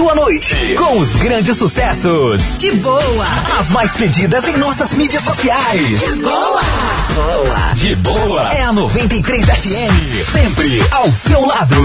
[0.00, 2.56] sua noite com os grandes sucessos.
[2.56, 3.26] De boa.
[3.58, 6.00] As mais pedidas em nossas mídias sociais.
[6.00, 6.62] De boa.
[7.14, 7.74] Boa.
[7.74, 8.48] De boa.
[8.48, 10.32] É a 93 FM.
[10.32, 11.76] Sempre ao seu lado.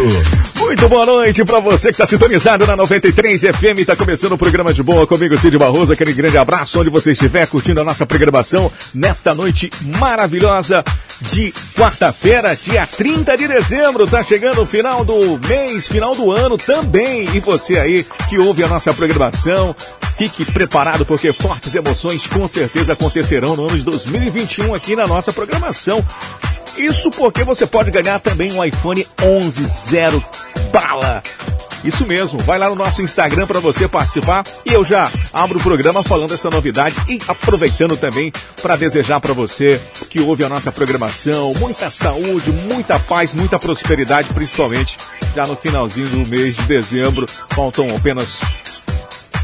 [0.58, 3.80] Muito boa noite para você que está sintonizado na 93 FM.
[3.80, 5.92] Está começando o programa de boa comigo, Cid Barroso.
[5.92, 9.70] Aquele grande abraço onde você estiver curtindo a nossa programação nesta noite
[10.00, 10.86] maravilhosa
[11.22, 14.08] de quarta-feira, dia 30 de dezembro.
[14.08, 17.28] Tá chegando o final do mês, final do ano também.
[17.34, 19.76] E você aí que ouve a nossa programação,
[20.18, 25.32] fique preparado porque fortes emoções com certeza acontecerão no ano de 2021 aqui na nossa
[25.32, 26.04] programação.
[26.78, 30.24] Isso porque você pode ganhar também um iPhone 11 zero
[30.72, 31.24] bala.
[31.86, 35.62] Isso mesmo, vai lá no nosso Instagram para você participar e eu já abro o
[35.62, 40.72] programa falando essa novidade e aproveitando também para desejar para você que ouve a nossa
[40.72, 44.98] programação muita saúde, muita paz, muita prosperidade, principalmente
[45.36, 47.28] já no finalzinho do mês de dezembro.
[47.50, 48.42] Faltam apenas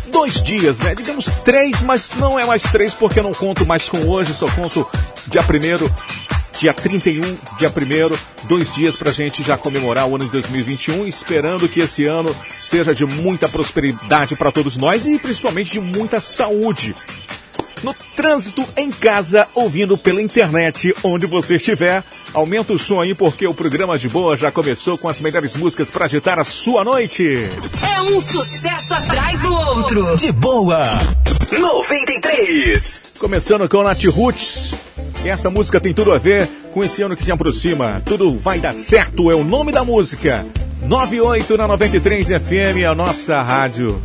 [0.07, 0.95] dois dias, né?
[0.95, 4.48] Digamos três, mas não é mais três porque eu não conto mais com hoje, só
[4.49, 4.87] conto
[5.27, 5.89] dia primeiro
[6.62, 7.21] dia 31,
[7.57, 11.79] dia 1 dois dias para a gente já comemorar o ano de 2021, esperando que
[11.79, 16.93] esse ano seja de muita prosperidade para todos nós e principalmente de muita saúde.
[17.82, 23.48] No trânsito, em casa, ouvindo pela internet, onde você estiver, aumenta o som aí porque
[23.48, 27.49] o programa de boa já começou com as melhores músicas para agitar a sua noite.
[27.82, 30.15] É um sucesso atrás do outro.
[30.15, 30.84] De boa.
[31.51, 33.01] 93.
[33.17, 34.76] Começando com Nath Roots.
[35.23, 38.01] Essa música tem tudo a ver com esse ano que se aproxima.
[38.03, 40.45] Tudo vai dar certo, é o nome da música.
[40.81, 44.01] 98 na 93 FM, a nossa rádio.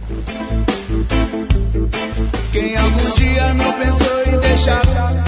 [2.53, 5.26] Quem algum dia não pensou em deixar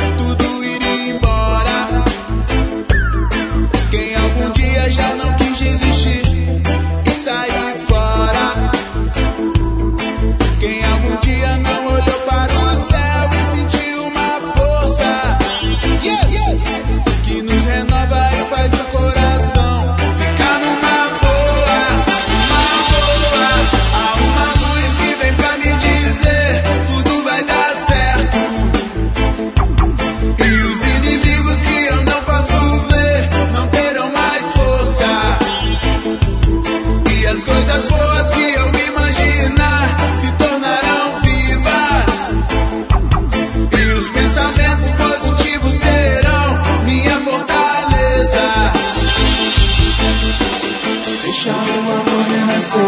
[51.49, 52.81] Deixa o amor renascer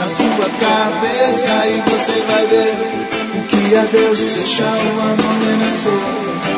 [0.00, 2.74] na sua cabeça e você vai ver
[3.38, 4.18] o que é Deus.
[4.18, 5.92] Deixa o amor renascer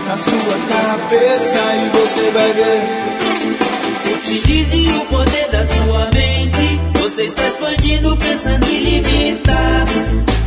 [0.08, 4.16] na sua cabeça e você vai ver.
[4.16, 6.80] Utilize o poder da sua mente.
[7.00, 9.92] Você está expandindo, pensando ilimitado.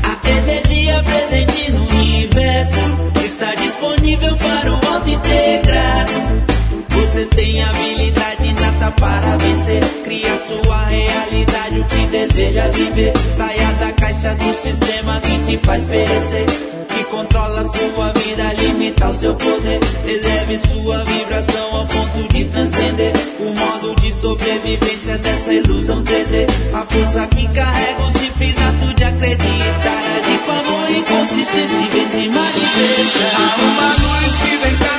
[0.01, 2.81] A energia presente no universo
[3.23, 6.13] está disponível para o auto integrado.
[6.89, 8.19] Você tem habilidade
[8.91, 9.83] para vencer.
[10.03, 13.13] Cria sua realidade, o que deseja viver.
[13.35, 16.45] Saia da caixa do sistema que te faz perecer.
[16.88, 19.79] Que controla sua vida, limita o seu poder.
[20.05, 26.47] Eleve sua vibração ao ponto de transcender o modo de sobrevivência dessa ilusão 3D.
[26.73, 30.00] A força que carrega o simples ato de acreditar.
[30.17, 33.56] Agir com amor e consistência e vem se manifestar.
[33.59, 34.99] Há uma luz que vem pra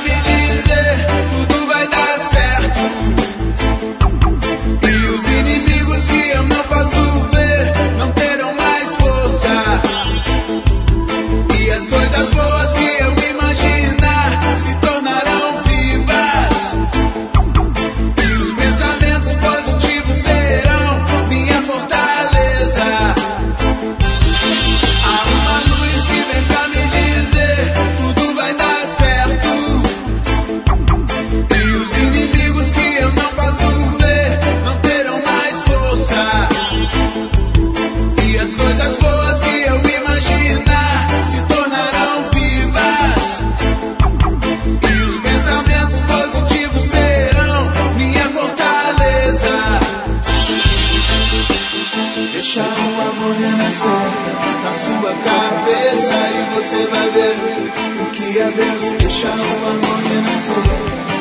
[58.41, 58.83] é Deus.
[58.99, 60.55] Deixa o amor renascer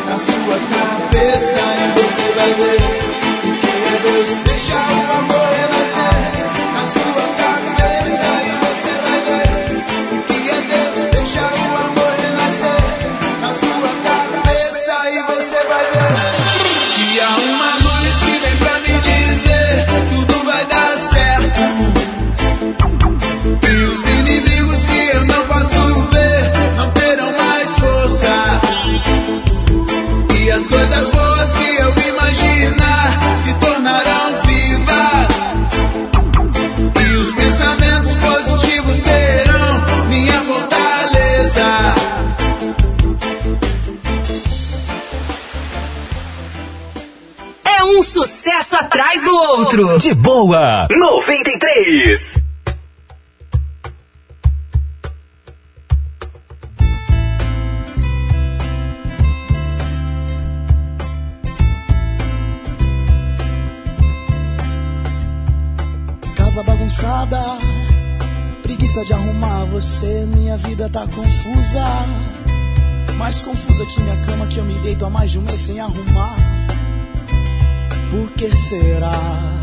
[0.07, 2.81] na sua cabeça e você vai ver
[3.61, 4.29] que é Deus.
[4.45, 5.50] Deixa o amor
[48.61, 49.99] sucesso atrás do outro.
[49.99, 52.43] De boa, 93.
[66.37, 67.39] Casa bagunçada,
[68.63, 71.85] preguiça de arrumar você, minha vida tá confusa.
[73.17, 75.79] Mais confusa que minha cama que eu me deito há mais de um mês sem
[75.79, 76.50] arrumar.
[78.11, 79.55] Por que será?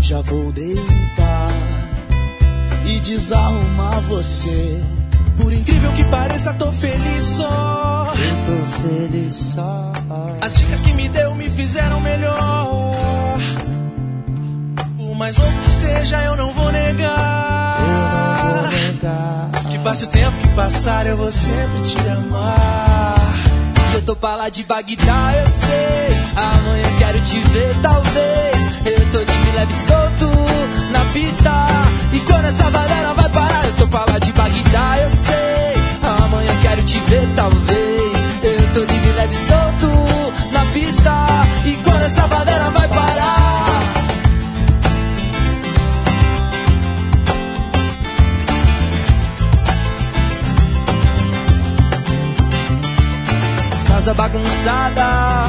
[0.00, 1.48] Já vou deitar
[2.84, 4.82] e desarrumar você.
[5.40, 8.12] Por incrível que pareça, tô feliz só.
[8.14, 9.92] Eu tô feliz só.
[10.44, 13.38] As dicas que me deu me fizeram melhor.
[14.98, 17.78] Por mais louco que seja, eu não vou negar.
[17.78, 19.50] Eu não vou negar.
[19.70, 22.91] Que passe o tempo que passar, eu vou sempre te amar.
[24.02, 26.18] Eu tô pra lá de Bagdá, eu sei.
[26.34, 28.56] Amanhã quero te ver, talvez.
[28.84, 30.26] Eu tô de leve solto
[30.90, 31.52] na pista.
[32.12, 36.20] E quando essa banana vai parar, eu tô pra lá de Bagdá, eu sei.
[36.24, 38.12] Amanhã quero te ver, talvez.
[38.42, 39.86] Eu tô de leve solto
[40.50, 41.12] na pista.
[41.64, 43.41] E quando essa banana vai parar.
[54.02, 55.48] Casa bagunçada,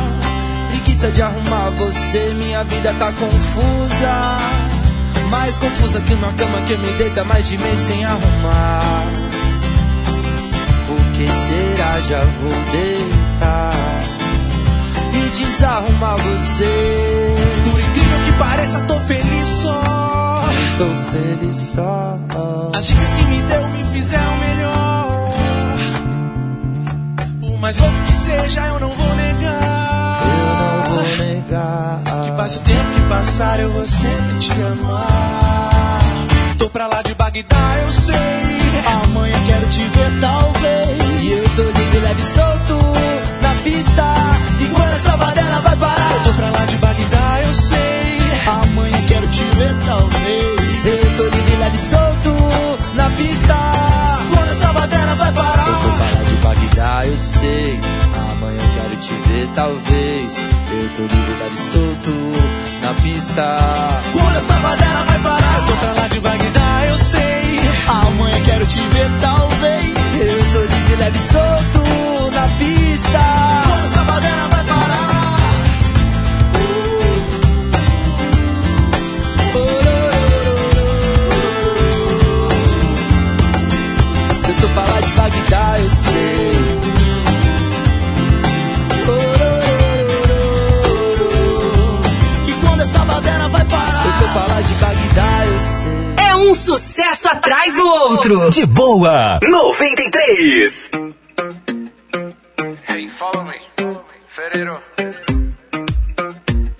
[0.70, 4.38] preguiça de arrumar você, minha vida tá confusa.
[5.32, 9.08] Mais confusa que uma cama que me deita mais de mês sem arrumar.
[10.86, 12.00] Por que será?
[12.08, 13.74] Já vou deitar
[15.16, 17.34] e desarrumar você.
[17.64, 19.82] Por incrível que pareça, tô feliz só.
[20.78, 22.20] Tô feliz só.
[22.78, 24.73] As dicas que me deu me fizeram melhor.
[27.64, 30.20] Mais louco que seja, eu não vou negar.
[30.22, 32.02] Eu não vou negar.
[32.26, 36.00] Que passe o tempo que passar, eu vou sempre te amar.
[36.58, 38.16] Tô pra lá de Bagdá, eu sei.
[39.06, 41.24] Amanhã quero te ver, talvez.
[41.24, 42.76] E eu tô livre, leve e solto
[43.42, 44.14] na pista.
[44.60, 48.18] E quando essa bandeira vai parar, Eu tô pra lá de Bagdá, eu sei.
[48.46, 50.86] Amanhã quero te ver, talvez.
[50.86, 52.36] eu tô livre, leve e solto
[52.96, 53.56] na pista.
[54.36, 55.93] Quando essa bandeira vai parar.
[56.74, 57.80] Eu de Bagdá, eu sei.
[58.32, 60.38] Amanhã quero te ver, talvez.
[60.72, 62.12] Eu tô livre, solto
[62.82, 63.58] na pista.
[64.12, 65.58] Quando essa bandeira vai parar.
[65.58, 67.60] Eu tô pra lá de Bagdá, eu sei.
[67.88, 69.94] Amanhã quero te ver, talvez.
[70.20, 73.20] Eu tô livre, leve solto na pista.
[73.68, 75.38] Quando essa bandeira vai parar.
[84.48, 86.53] Eu lá de Bagdá, eu sei.
[94.40, 95.94] Lá de Bagdá, eu sei.
[96.26, 98.50] É um sucesso atrás do outro.
[98.50, 100.92] De boa, 93.
[102.90, 103.54] Hey, follow me.
[104.36, 104.80] Ferreiro.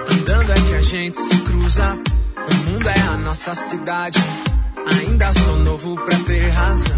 [0.09, 1.99] Andando é que a gente se cruza.
[2.37, 4.19] O mundo é a nossa cidade.
[4.99, 6.97] Ainda sou novo pra ter razão.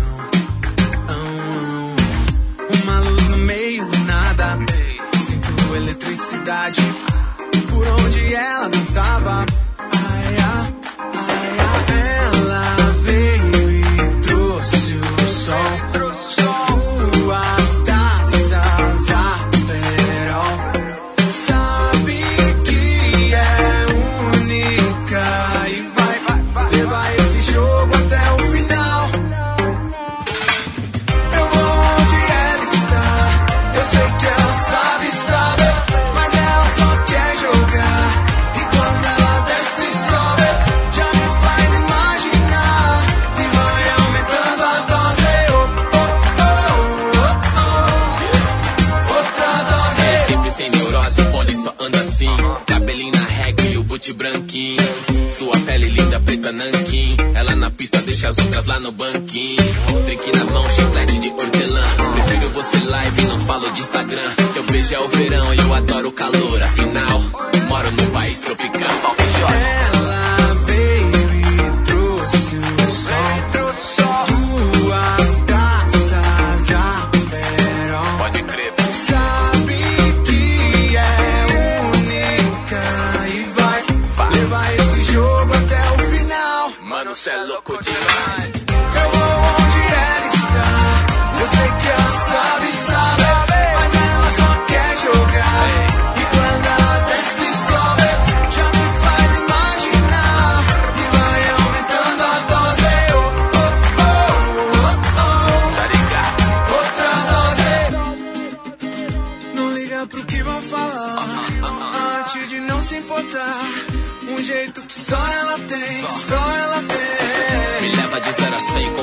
[1.10, 1.96] Ão, ão.
[2.84, 4.73] Uma luz no meio do nada.
[5.76, 6.82] Eletricidade.
[7.70, 9.63] Por onde ela dançava.
[54.12, 54.84] Branquinho.
[55.30, 57.16] Sua pele linda, preta nanquim.
[57.34, 59.64] Ela na pista deixa as outras lá no banquinho.
[60.06, 61.84] Drink na mão, chiclete de hortelã.
[62.14, 64.36] Prefiro você live, não falo de Instagram.
[64.54, 66.64] Teu beijo é o verão e eu adoro o calor.
[66.64, 67.22] Afinal,
[67.70, 68.92] moro num país tropical.
[69.02, 69.16] Sol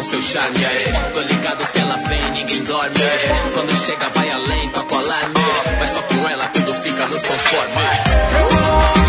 [0.01, 1.13] com seu charme, aê.
[1.13, 3.53] Tô ligado se ela vem, ninguém dorme, aê.
[3.53, 5.35] Quando chega, vai além, toca o alarme.
[5.79, 9.00] Mas só com ela tudo fica nos conforme.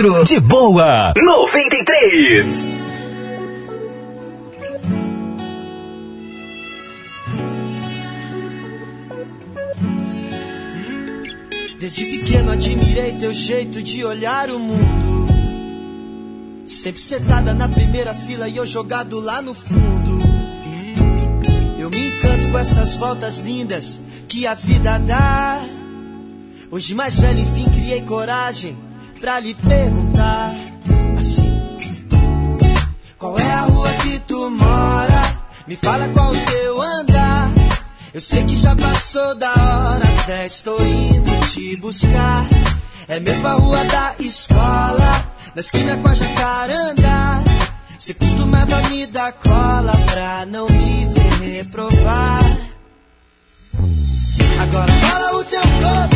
[0.00, 2.66] De boa 93.
[11.78, 15.28] Desde pequeno admirei teu jeito de olhar o mundo.
[16.64, 20.22] Sempre sentada na primeira fila e eu jogado lá no fundo.
[21.78, 25.60] Eu me encanto com essas voltas lindas que a vida dá.
[26.70, 28.88] Hoje mais velho, enfim, criei coragem
[29.20, 30.54] pra lhe perguntar
[31.18, 31.76] assim:
[33.18, 35.38] Qual é a rua que tu mora?
[35.66, 37.50] Me fala qual o teu andar.
[38.12, 42.44] Eu sei que já passou da hora, às 10 tô indo te buscar.
[43.06, 45.24] É mesmo a rua da escola,
[45.54, 47.42] na esquina com a jacaranda.
[47.98, 52.58] Você costumava me dar cola pra não me ver reprovar.
[54.62, 56.09] Agora fala o teu corpo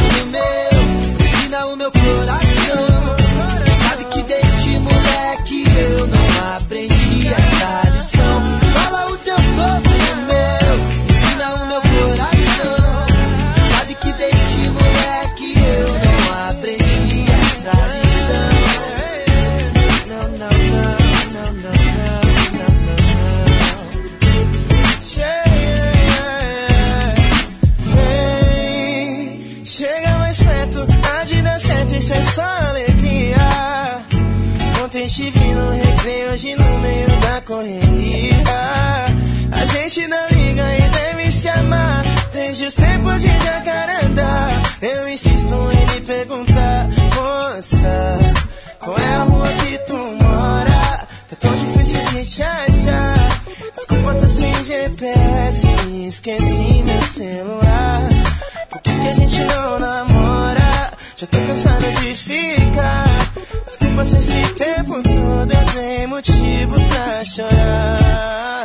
[32.14, 33.36] é só alegria.
[34.84, 38.34] Ontem estive no recreio, hoje no meio da correria.
[39.52, 44.48] A gente não liga e deve se amar, desde os tempos de jacaranda.
[44.82, 48.18] Eu insisto em lhe perguntar, moça,
[48.78, 51.06] qual é a rua que tu mora?
[51.28, 53.40] Tá tão difícil de te achar.
[53.74, 55.66] Desculpa, tô sem GPS,
[56.06, 58.02] esqueci meu celular.
[58.70, 60.63] Por que, que a gente não namora?
[61.24, 63.32] Já tô cansado de ficar.
[63.64, 68.63] Desculpa se esse tempo todo eu tenho motivo pra chorar.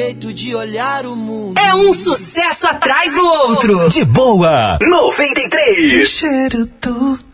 [0.00, 1.58] Jeito de olhar o mundo.
[1.60, 3.88] É um sucesso atrás do outro.
[3.90, 6.08] De boa 93.
[6.08, 7.29] cheiro tu.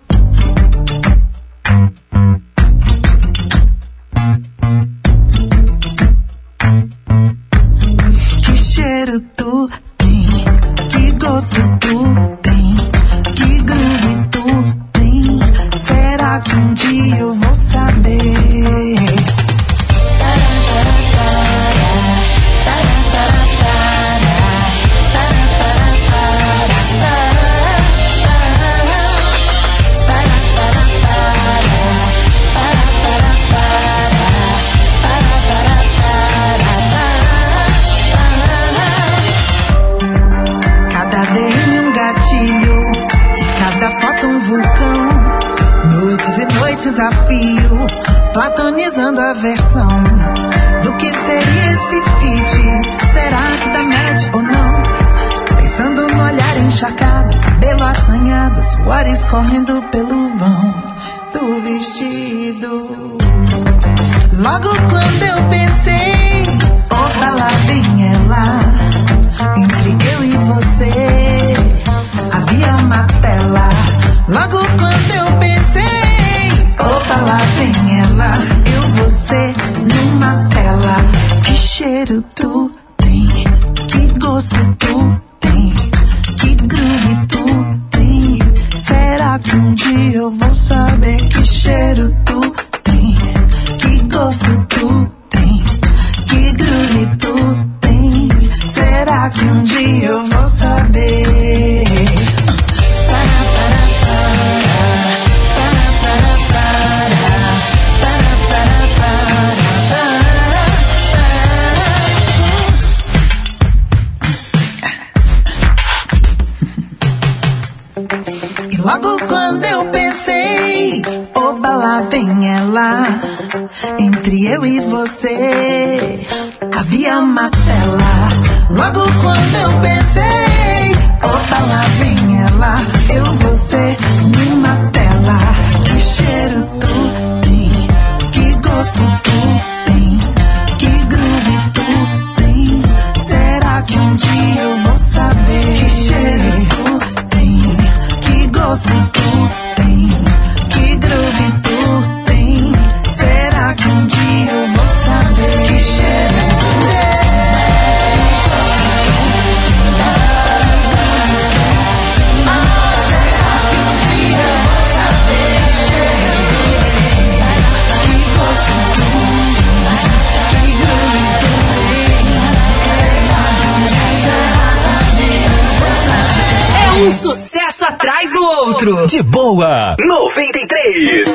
[178.87, 181.26] De boa 93.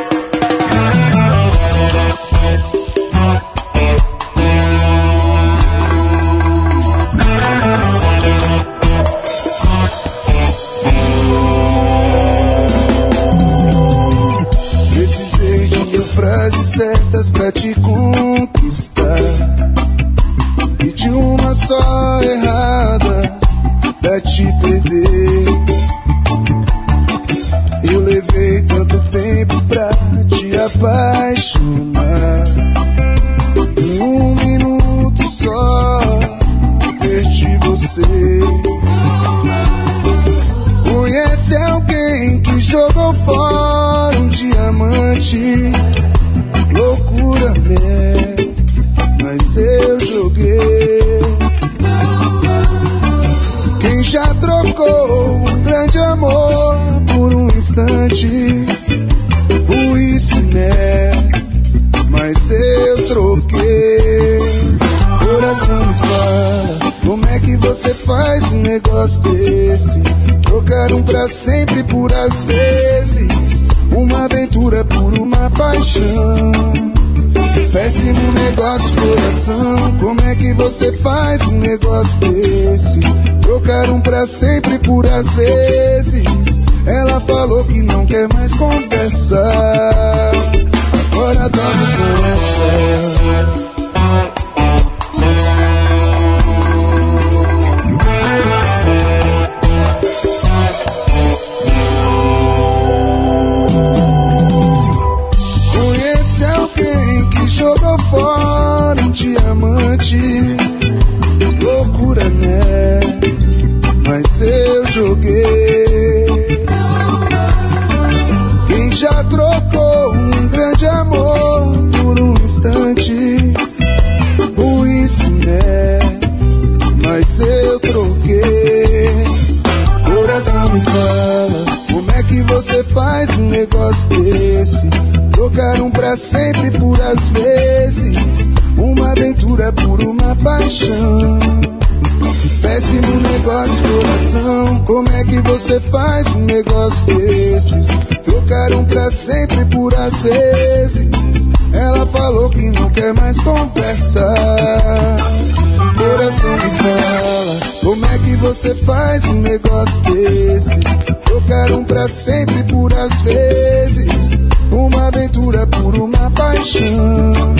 [158.72, 160.84] Você faz um negócio desses?
[161.26, 164.40] Trocar um pra sempre por às vezes,
[164.72, 167.56] uma aventura por uma paixão.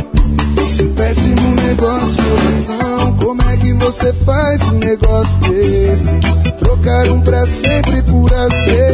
[0.96, 3.18] Péssimo negócio, coração.
[3.18, 6.14] Como é que você faz um negócio desse?
[6.60, 8.91] Trocar um pra sempre por às vezes.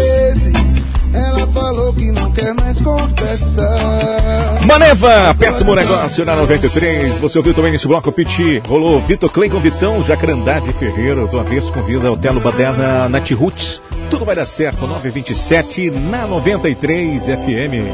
[4.77, 7.17] Maneva, péssimo negócio na 93.
[7.17, 8.61] Você ouviu também nesse bloco Piti.
[8.67, 11.25] Rolou Vitor Clay com Vitão, Jacarandade Ferreira.
[11.25, 13.81] Do avesso convida Otelo Baderna Nat Roots.
[14.11, 17.89] Tudo vai dar certo, 927 na 93 FM.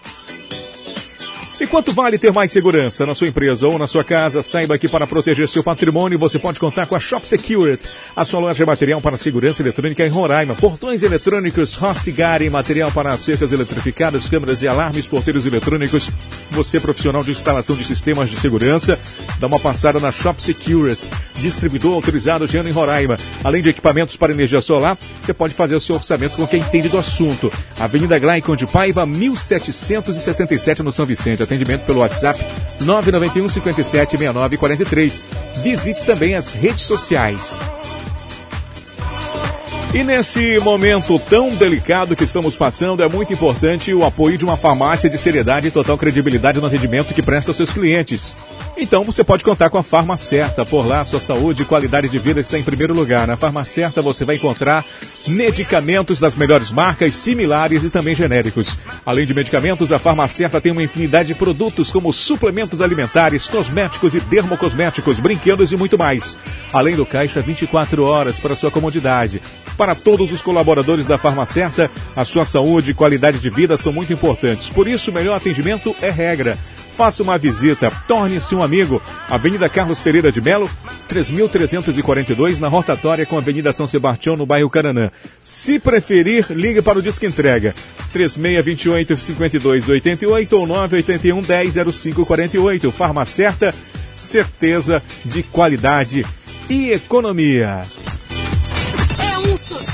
[1.58, 4.42] E quanto vale ter mais segurança na sua empresa ou na sua casa?
[4.42, 8.40] Saiba que para proteger seu patrimônio você pode contar com a Shop Security, a sua
[8.40, 10.54] loja de material para segurança eletrônica em Roraima.
[10.54, 16.10] Portões eletrônicos, Rossigari, material para cercas eletrificadas, câmeras e alarmes, porteiros eletrônicos.
[16.50, 18.98] Você profissional de instalação de sistemas de segurança,
[19.40, 23.16] dá uma passada na Shop Security, distribuidor autorizado ano em Roraima.
[23.42, 26.88] Além de equipamentos para energia solar, você pode fazer o seu orçamento com quem entende
[26.88, 27.52] do assunto.
[27.78, 32.38] Avenida Glaicon de Paiva, 1767 no São Vicente atendimento pelo WhatsApp
[32.80, 35.24] 991 57 69 43.
[35.62, 37.60] Visite também as redes sociais.
[39.94, 44.56] E nesse momento tão delicado que estamos passando, é muito importante o apoio de uma
[44.56, 48.34] farmácia de seriedade e total credibilidade no atendimento que presta aos seus clientes.
[48.76, 50.66] Então você pode contar com a Farma Certa.
[50.66, 53.26] Por lá, sua saúde e qualidade de vida está em primeiro lugar.
[53.26, 54.84] Na Farma Certa você vai encontrar
[55.26, 58.76] medicamentos das melhores marcas, similares e também genéricos.
[59.04, 64.14] Além de medicamentos, a Farma Certa tem uma infinidade de produtos como suplementos alimentares, cosméticos
[64.14, 66.36] e dermocosméticos, brinquedos e muito mais.
[66.70, 69.40] Além do caixa 24 horas para sua comodidade.
[69.76, 73.92] Para todos os colaboradores da Farma Certa, a sua saúde e qualidade de vida são
[73.92, 74.70] muito importantes.
[74.70, 76.58] Por isso, o melhor atendimento é regra.
[76.96, 79.02] Faça uma visita, torne-se um amigo.
[79.28, 80.70] Avenida Carlos Pereira de Melo,
[81.10, 85.10] 3.342, na rotatória com a Avenida São Sebastião, no bairro Caranã.
[85.44, 87.74] Se preferir, ligue para o Disque Entrega.
[88.14, 92.90] 3628-5288 ou 981-100548.
[92.90, 93.74] Farma Certa,
[94.16, 96.24] certeza de qualidade
[96.70, 97.82] e economia.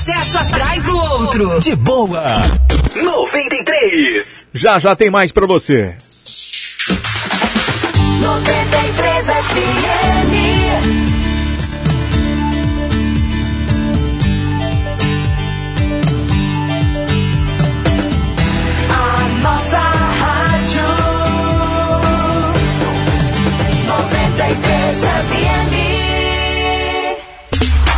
[0.03, 1.59] Sucesso atrás do outro.
[1.61, 2.23] De boa.
[2.93, 4.47] 93.
[4.53, 5.95] Já já tem mais para você.
[8.19, 10.02] 93 FM.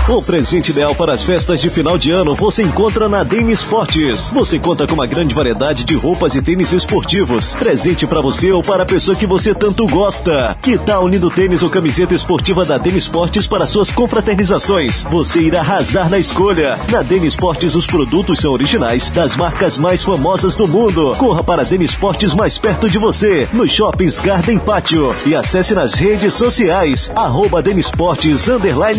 [0.08, 4.30] O presente ideal para as festas de final de ano você encontra na Dene Esportes.
[4.30, 7.56] Você conta com uma grande variedade de roupas e tênis esportivos.
[7.56, 10.56] Presente para você ou para a pessoa que você tanto gosta.
[10.62, 15.02] Que tal unindo tênis ou camiseta esportiva da Dene Esportes para suas confraternizações?
[15.10, 16.78] Você irá arrasar na escolha.
[16.91, 21.15] Na Dene Esportes os produtos são originais das marcas mais famosas do mundo.
[21.18, 25.74] Corra para a Dene Esportes mais perto de você, nos shoppings Garden Pátio e acesse
[25.74, 27.63] nas redes sociais, arroba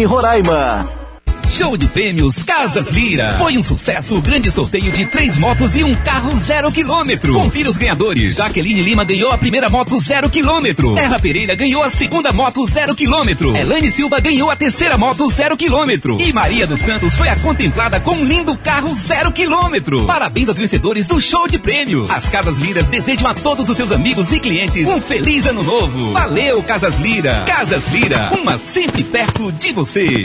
[0.05, 1.06] Roraima.
[1.51, 3.37] Show de prêmios Casas Lira.
[3.39, 7.33] Foi um sucesso o grande sorteio de três motos e um carro zero quilômetro.
[7.33, 8.37] Confira os ganhadores.
[8.37, 10.99] Jaqueline Lima ganhou a primeira moto zero quilômetro.
[10.99, 13.57] Erra Pereira ganhou a segunda moto zero quilômetro.
[13.57, 16.19] Elane Silva ganhou a terceira moto zero quilômetro.
[16.21, 20.05] E Maria dos Santos foi a contemplada com um lindo carro zero quilômetro.
[20.05, 22.11] Parabéns aos vencedores do Show de Prêmios.
[22.11, 26.13] As Casas Liras desejam a todos os seus amigos e clientes um feliz ano novo.
[26.13, 27.45] Valeu, Casas Lira.
[27.47, 30.25] Casas Lira, uma sempre perto de você.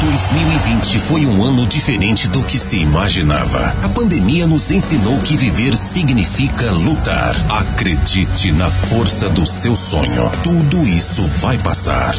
[0.00, 3.76] 2020 foi um ano diferente do que se imaginava.
[3.82, 7.36] A pandemia nos ensinou que viver significa lutar.
[7.50, 10.30] Acredite na força do seu sonho.
[10.42, 12.14] Tudo isso vai passar.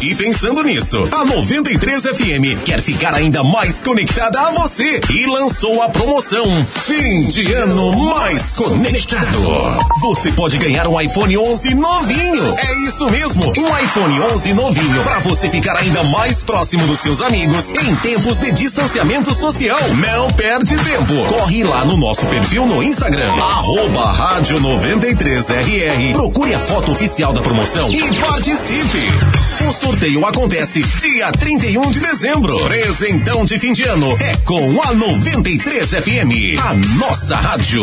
[0.00, 5.82] E pensando nisso, a 93 FM quer ficar ainda mais conectada a você e lançou
[5.82, 9.42] a promoção Fim de Ano Mais Conectado.
[10.02, 12.54] Você pode ganhar um iPhone 11 novinho.
[12.56, 17.23] É isso mesmo, um iPhone 11 novinho para você ficar ainda mais próximo dos seus
[17.24, 19.78] amigos em tempos de distanciamento social.
[19.94, 21.14] Não perde tempo.
[21.26, 26.12] Corre lá no nosso perfil no Instagram, arroba rádio 93RR.
[26.12, 28.98] Procure a foto oficial da promoção e participe.
[29.66, 32.58] O sorteio acontece dia 31 de dezembro.
[32.64, 37.82] Presentão de fim de ano é com a 93 FM, a nossa rádio.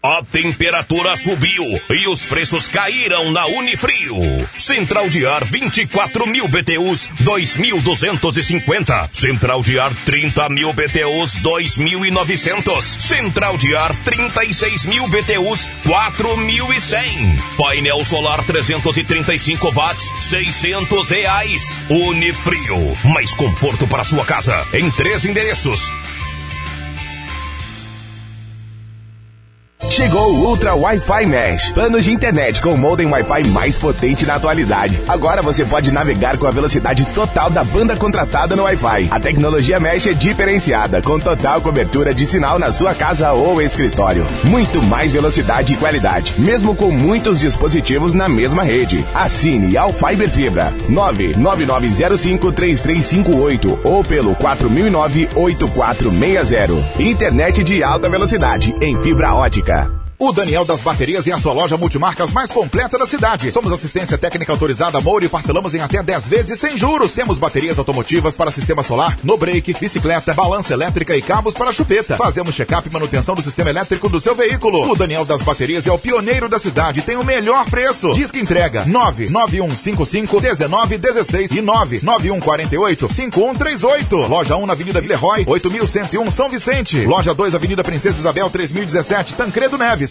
[0.03, 4.15] A temperatura subiu e os preços caíram na Unifrio.
[4.57, 9.09] Central de ar 24 mil BTUs 2.250.
[9.13, 12.81] Central de ar 30 mil BTUs 2.900.
[12.81, 17.39] Central de ar 36 mil BTUs 4.100.
[17.55, 21.77] Painel solar 335 watts 600 reais.
[21.91, 25.91] Unifrio mais conforto para sua casa em três endereços.
[29.89, 31.71] Chegou o Ultra Wi-Fi Mesh.
[31.73, 35.01] Planos de internet com o modem Wi-Fi mais potente na atualidade.
[35.07, 39.09] Agora você pode navegar com a velocidade total da banda contratada no Wi-Fi.
[39.11, 44.25] A tecnologia Mesh é diferenciada, com total cobertura de sinal na sua casa ou escritório.
[44.43, 49.03] Muito mais velocidade e qualidade, mesmo com muitos dispositivos na mesma rede.
[49.13, 56.83] Assine ao Fiber Fibra 999053358 ou pelo 4009-8460.
[56.99, 59.70] Internet de alta velocidade em fibra ótica.
[59.71, 63.51] Música o Daniel das Baterias é a sua loja multimarcas mais completa da cidade.
[63.51, 67.15] Somos assistência técnica autorizada Moura e parcelamos em até 10 vezes sem juros.
[67.15, 72.17] Temos baterias automotivas para sistema solar, no break, bicicleta, balança elétrica e cabos para chupeta.
[72.17, 74.91] Fazemos check-up e manutenção do sistema elétrico do seu veículo.
[74.91, 78.13] O Daniel das Baterias é o pioneiro da cidade tem o melhor preço.
[78.13, 84.27] Disque entrega 991551916 e 991485138.
[84.27, 87.03] Loja 1 na Avenida Villeroy, 8101 São Vicente.
[87.05, 90.10] Loja 2 Avenida Princesa Isabel 3017 Tancredo Neves.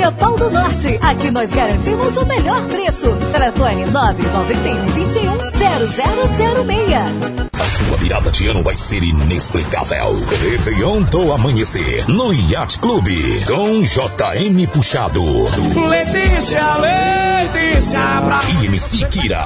[0.00, 0.98] Madeireira Pau do Norte.
[1.02, 3.12] Aqui nós garantimos o melhor preço.
[3.32, 7.50] Telefone 991 21 0006.
[7.52, 10.14] A sua virada de ano vai ser inexplicável.
[10.42, 15.22] Réveillon do Amanhecer, no Yacht Clube, com JM Puxado.
[15.88, 18.40] Letícia, Letícia, pra...
[18.62, 19.44] E MC Kira.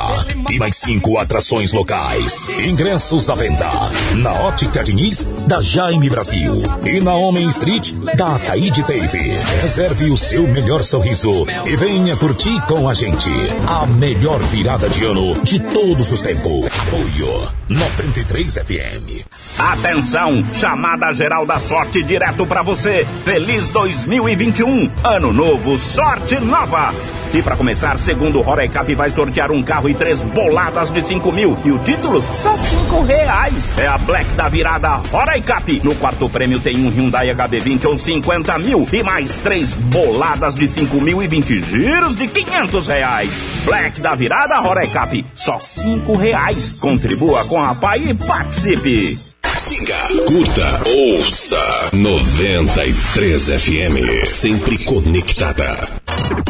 [0.50, 2.48] E mais cinco atrações locais.
[2.64, 3.70] Ingressos à venda.
[4.16, 6.62] Na Ótica Diniz, da Jaime Brasil.
[6.84, 9.18] E na Homem Street, da Taíde Dave.
[9.62, 13.30] Reserve o seu melhor sorriso e venha curtir com a gente.
[13.66, 16.66] A melhor virada de ano de todos os tempos.
[16.66, 19.24] Apoio 93 FM.
[19.58, 23.06] Atenção, chamada geral da sorte direto para você.
[23.24, 26.92] Feliz 2021, ano novo, sorte nova.
[27.32, 31.30] E para começar, segundo o Rorecap vai sortear um carro e três boladas de 5
[31.30, 31.56] mil.
[31.64, 32.24] E o título?
[32.34, 33.72] Só 5 reais.
[33.78, 35.80] É a Black da virada Rorecap.
[35.84, 38.88] No quarto prêmio tem um Hyundai HB20 ou 50 mil.
[38.92, 43.42] E mais três boladas de 5 mil e 20 giros de 500 reais.
[43.64, 45.24] Black da virada Rorecap.
[45.34, 46.78] Só 5 reais.
[46.80, 49.33] Contribua com a PAI e participe.
[49.74, 54.24] Siga, curta, ouça 93 FM.
[54.24, 55.88] Sempre conectada.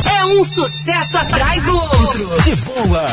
[0.04, 2.42] É um sucesso atrás do outro.
[2.42, 3.06] De boa.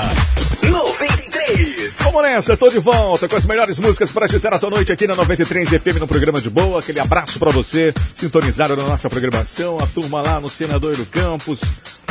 [0.69, 1.95] 93.
[1.99, 5.07] Vamos nessa, tô de volta com as melhores músicas para agitar a tua noite aqui
[5.07, 6.81] na 93 FM no programa de boa.
[6.81, 11.61] Aquele abraço para você, sintonizado na nossa programação, a turma lá no Senador do Campos.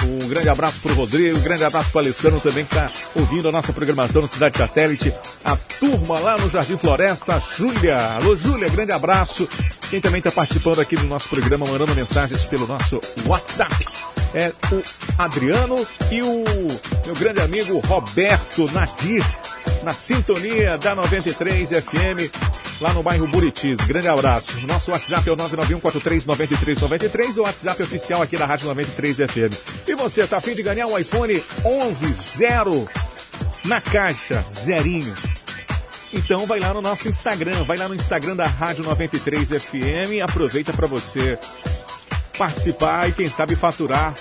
[0.04, 3.52] Um grande abraço pro Rodrigo, um grande abraço pro Alessandro também que tá ouvindo a
[3.52, 5.12] nossa programação no Cidade Satélite.
[5.44, 7.96] A turma lá no Jardim Floresta, a Júlia.
[8.14, 9.48] Alô, Júlia, grande abraço.
[9.90, 13.86] Quem também está participando aqui do nosso programa, mandando mensagens pelo nosso WhatsApp
[14.34, 14.82] é o
[15.18, 16.44] Adriano e o
[17.04, 19.24] meu grande amigo Roberto Nadir,
[19.82, 22.30] na sintonia da 93 FM.
[22.80, 23.78] Lá no bairro Buritis.
[23.78, 24.60] Grande abraço.
[24.66, 29.54] Nosso WhatsApp é o 991439393, o WhatsApp oficial aqui da Rádio 93 FM.
[29.86, 32.88] E você, tá afim de ganhar um iPhone 11 Zero
[33.64, 35.14] na caixa, zerinho?
[36.12, 40.72] Então vai lá no nosso Instagram, vai lá no Instagram da Rádio 93 FM, aproveita
[40.72, 41.38] para você
[42.36, 44.14] participar e quem sabe faturar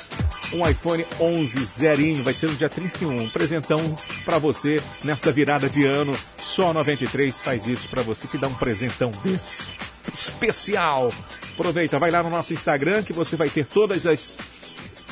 [0.54, 5.70] um iPhone 11 zerinho, vai ser no dia 31, um presentão para você nesta virada
[5.70, 6.16] de ano.
[6.38, 9.64] Só a 93 faz isso para você, te dar um presentão desse
[10.12, 11.14] especial.
[11.54, 14.38] Aproveita, vai lá no nosso Instagram que você vai ter todas as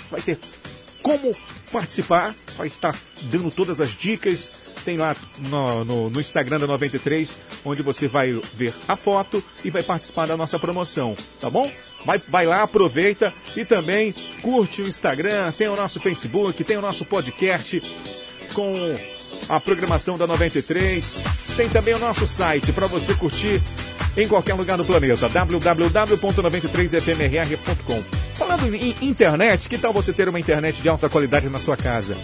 [0.10, 0.39] vai ter
[1.02, 1.36] como
[1.71, 4.52] participar, vai estar dando todas as dicas.
[4.84, 9.69] Tem lá no, no, no, Instagram da 93, onde você vai ver a foto e
[9.69, 11.69] vai participar da nossa promoção, tá bom?
[12.08, 16.82] Vai, vai lá, aproveita e também curte o Instagram, tem o nosso Facebook, tem o
[16.82, 17.84] nosso podcast
[18.54, 18.96] com
[19.50, 21.17] a programação da 93.
[21.58, 23.62] Tem também o nosso site para você curtir
[24.15, 28.02] em qualquer lugar do planeta, www.93fmrr.com.
[28.36, 32.15] Falando em internet, que tal você ter uma internet de alta qualidade na sua casa?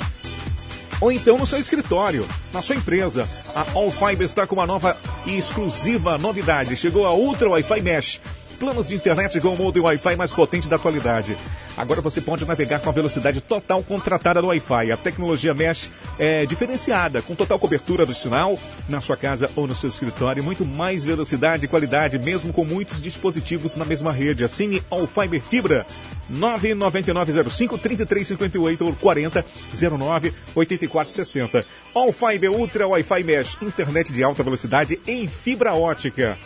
[1.01, 3.27] Ou então no seu escritório, na sua empresa.
[3.53, 6.77] A All Fiber está com uma nova e exclusiva novidade.
[6.77, 8.21] Chegou a Ultra Wi-Fi Mesh
[8.63, 11.37] planos de internet com o modem Wi-Fi mais potente da atualidade.
[11.75, 14.89] Agora você pode navegar com a velocidade total contratada do Wi-Fi.
[14.89, 19.75] A tecnologia Mesh é diferenciada, com total cobertura do sinal na sua casa ou no
[19.75, 20.41] seu escritório.
[20.41, 24.45] Muito mais velocidade e qualidade, mesmo com muitos dispositivos na mesma rede.
[24.45, 25.85] Assine All Fiber Fibra
[26.29, 31.65] 99905 3358 ou 40 09 8460.
[31.93, 36.37] All Fiber Ultra Wi-Fi Mesh, internet de alta velocidade em fibra ótica.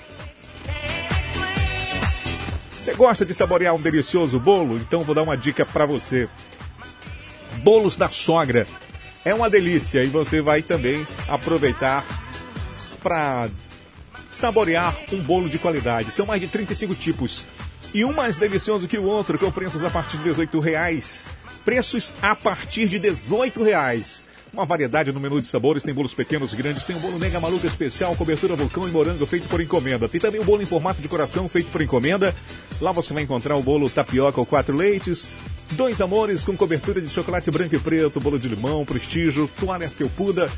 [2.88, 4.78] Você gosta de saborear um delicioso bolo?
[4.78, 6.30] Então vou dar uma dica para você.
[7.58, 8.66] Bolos da sogra.
[9.26, 12.06] É uma delícia e você vai também aproveitar
[13.04, 13.50] para
[14.32, 16.12] saborear um bolo de qualidade.
[16.12, 17.46] São mais de 35 tipos.
[17.94, 21.30] E um mais delicioso que o outro, com preços a partir de 18 reais.
[21.66, 24.24] Preços a partir de 18 reais.
[24.54, 27.40] Uma variedade no menu de sabores, tem bolos pequenos e grandes, tem o bolo mega
[27.40, 30.10] maluco especial, cobertura vulcão e morango feito por encomenda.
[30.10, 32.34] Tem também o bolo em formato de coração feito por encomenda.
[32.82, 35.28] Lá você vai encontrar o bolo tapioca ou quatro leites,
[35.72, 40.50] dois amores com cobertura de chocolate branco e preto, bolo de limão, prestígio, toalha felpuda.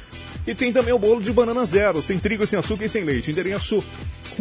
[0.47, 3.29] E tem também o bolo de banana zero, sem trigo, sem açúcar e sem leite.
[3.31, 3.83] Endereço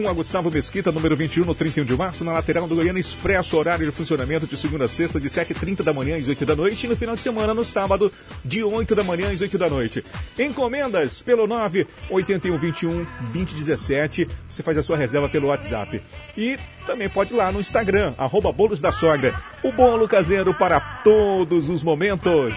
[0.02, 3.56] com a Gustavo Mesquita, número 21, no 31 de março, na lateral do Goiânia Expresso,
[3.56, 6.86] horário de funcionamento de segunda a sexta, de 7h30 da manhã às 8 da noite,
[6.86, 8.12] e no final de semana, no sábado,
[8.44, 10.04] de 8 da manhã às 8 da noite.
[10.38, 16.00] Encomendas pelo 98121 2017, você faz a sua reserva pelo WhatsApp.
[16.36, 16.56] E
[16.88, 19.34] também pode ir lá no Instagram, arroba Bolos da Sogra.
[19.62, 22.54] O bolo caseiro para todos os momentos.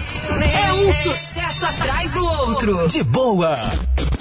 [0.53, 2.87] É um sucesso atrás do outro.
[2.87, 3.57] De boa.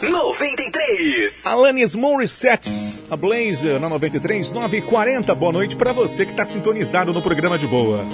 [0.03, 1.46] 93.
[1.46, 5.33] Alanis Morissette, a Blazer na 93, 9h40.
[5.37, 8.05] Boa noite para você que está sintonizado no programa de boa.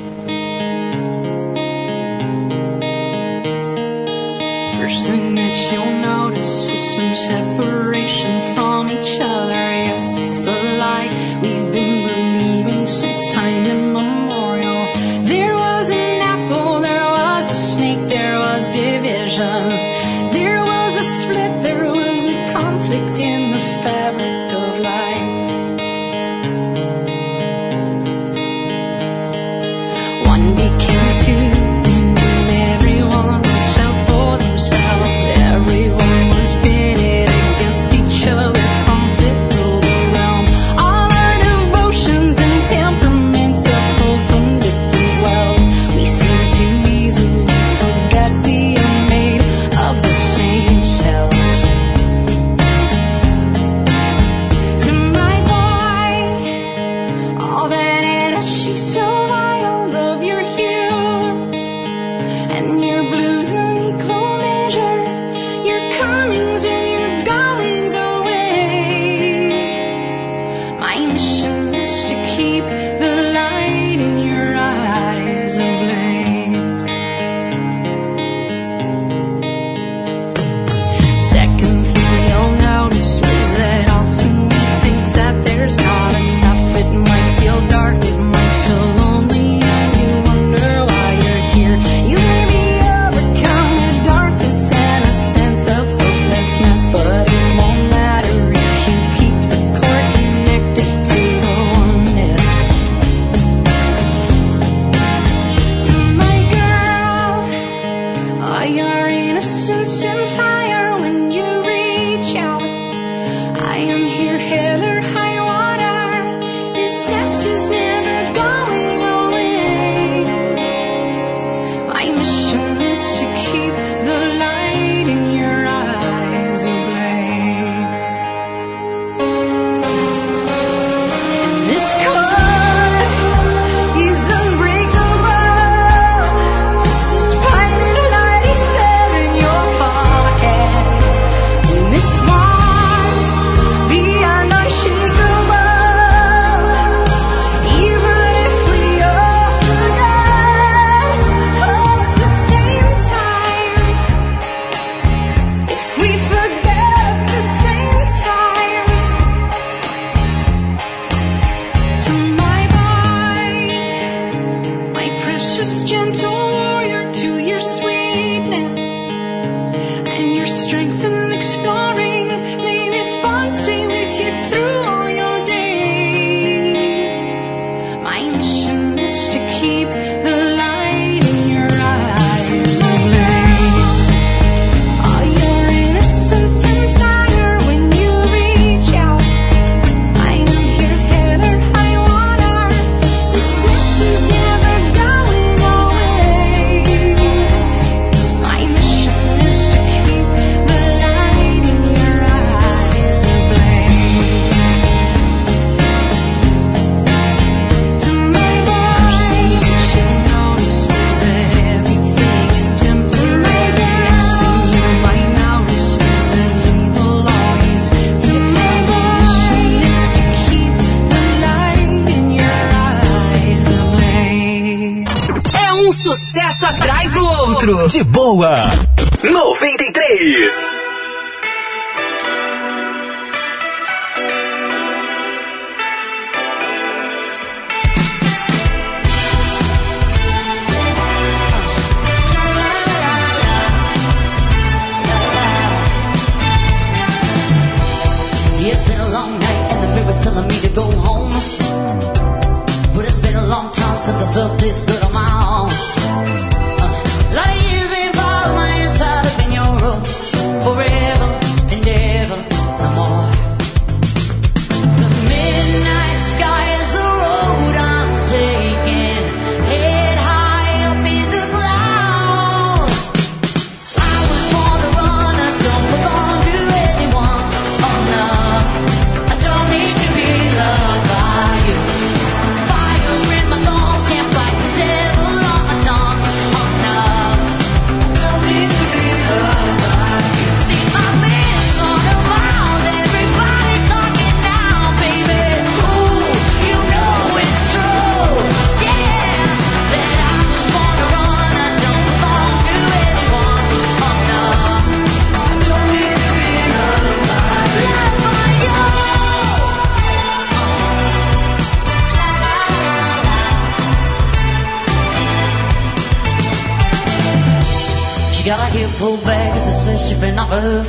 [4.79, 9.66] First thing that you'll notice is some separation from each other.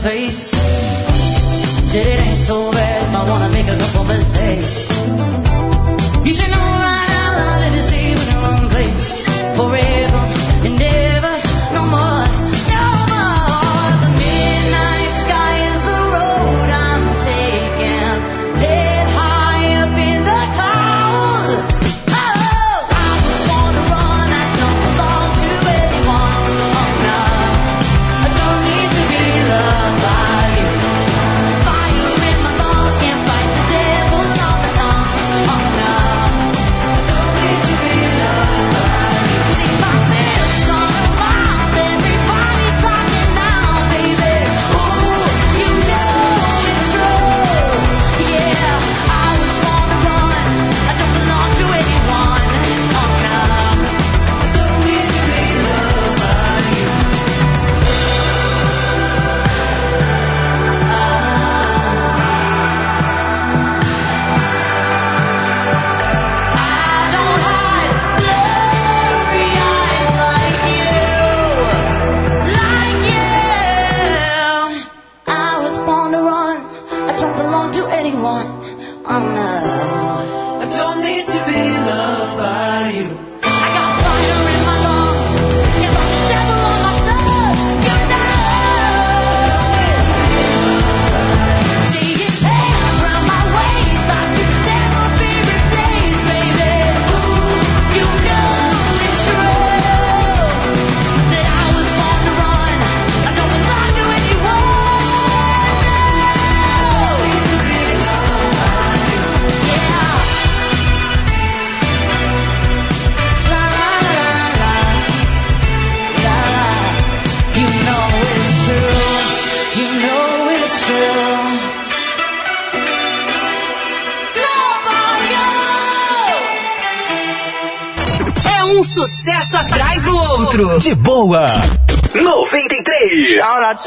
[0.01, 0.56] Face.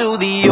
[0.01, 0.50] To the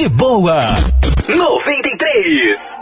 [0.00, 0.58] De boa.
[1.28, 2.78] 93.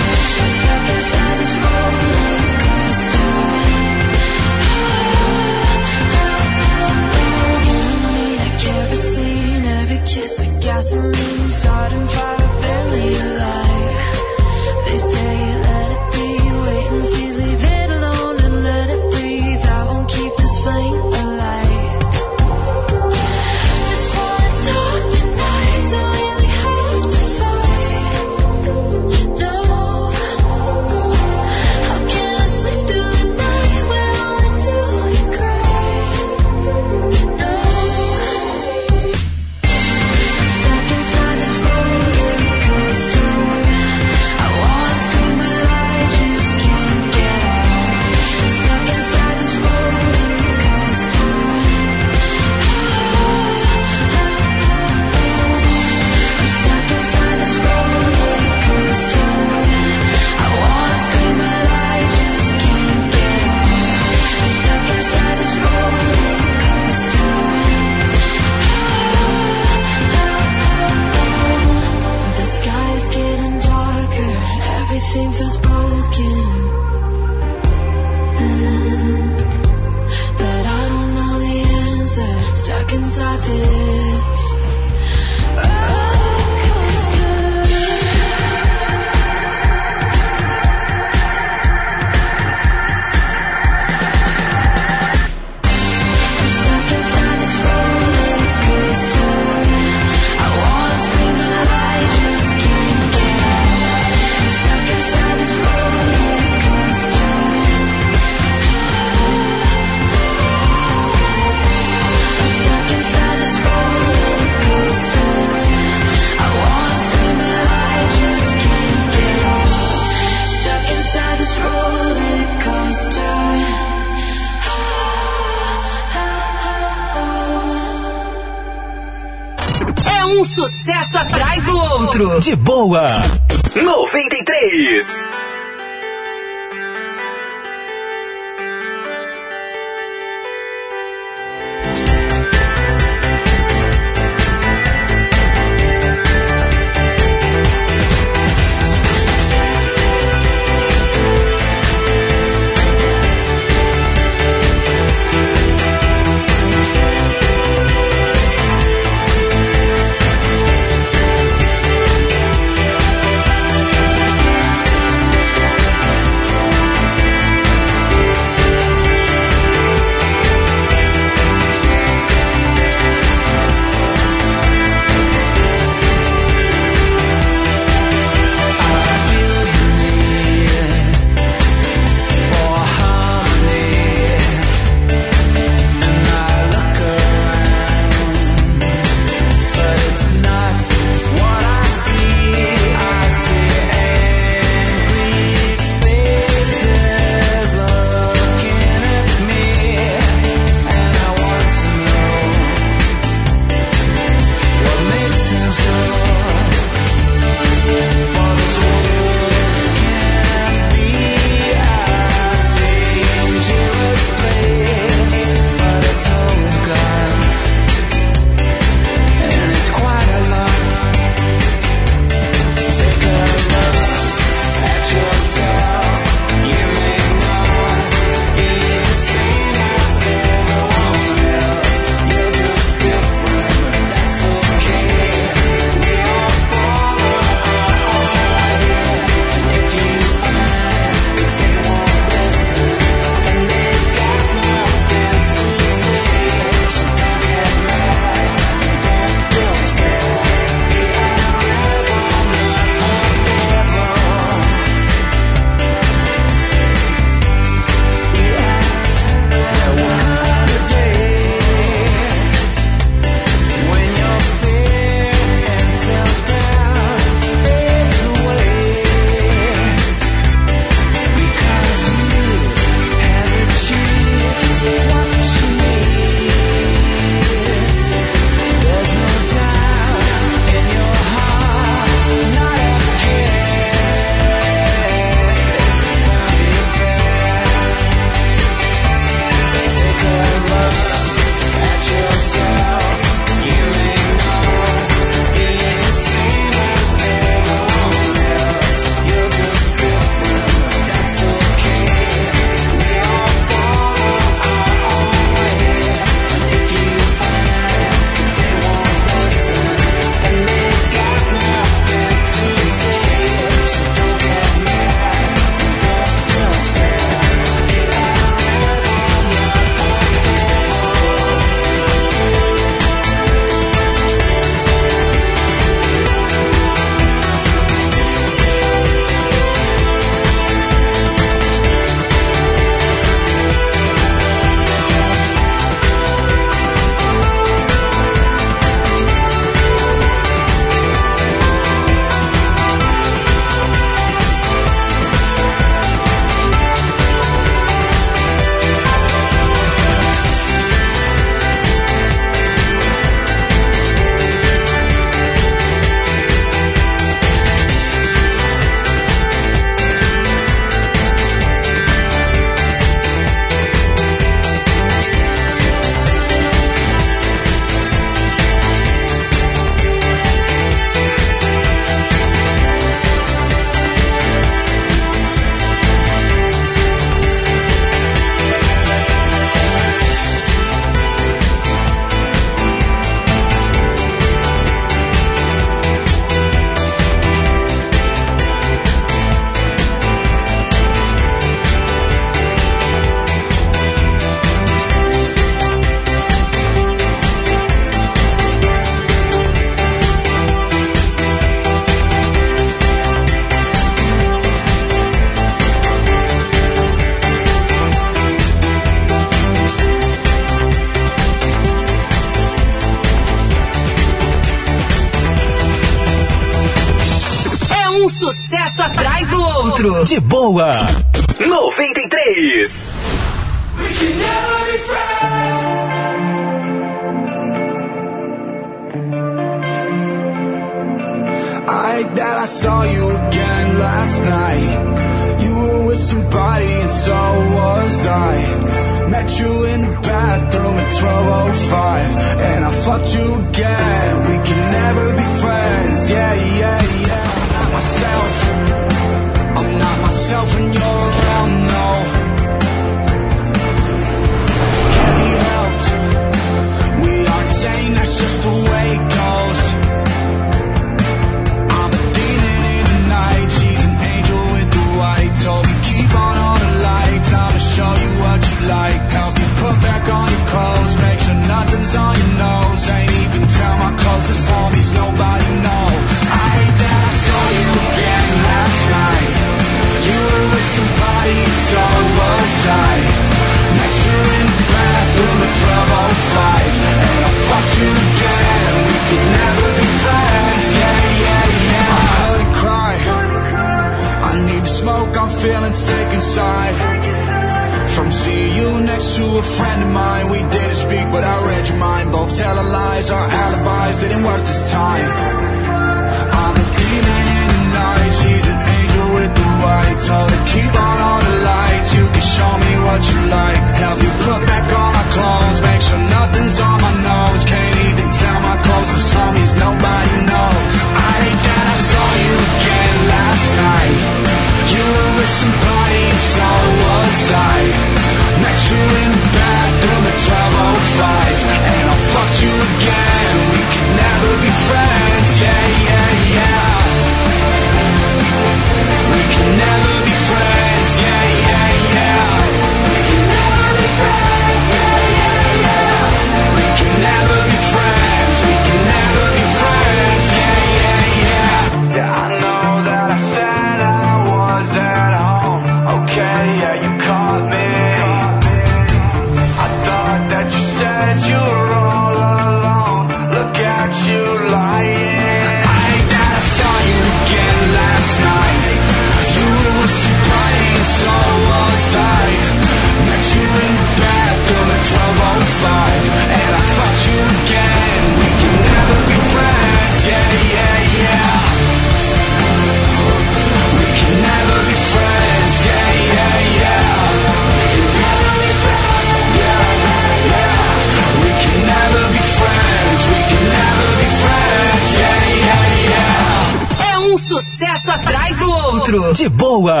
[599.40, 600.00] de boa.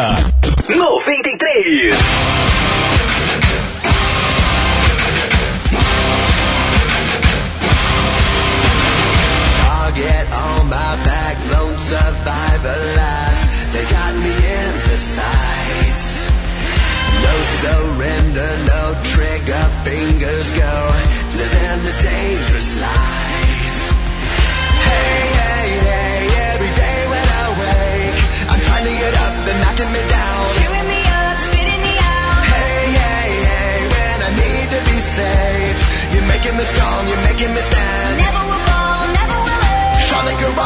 [0.68, 2.39] 93.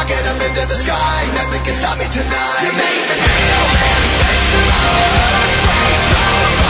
[0.05, 5.25] Rocket up into the sky Nothing can stop me tonight You made me feel invincible.
[5.49, 6.64] face an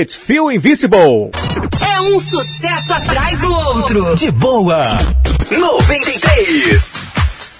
[0.00, 1.30] Skylet, Feel Invisible.
[1.80, 4.14] É um sucesso atrás do outro.
[4.14, 4.82] De boa.
[5.50, 6.92] 93.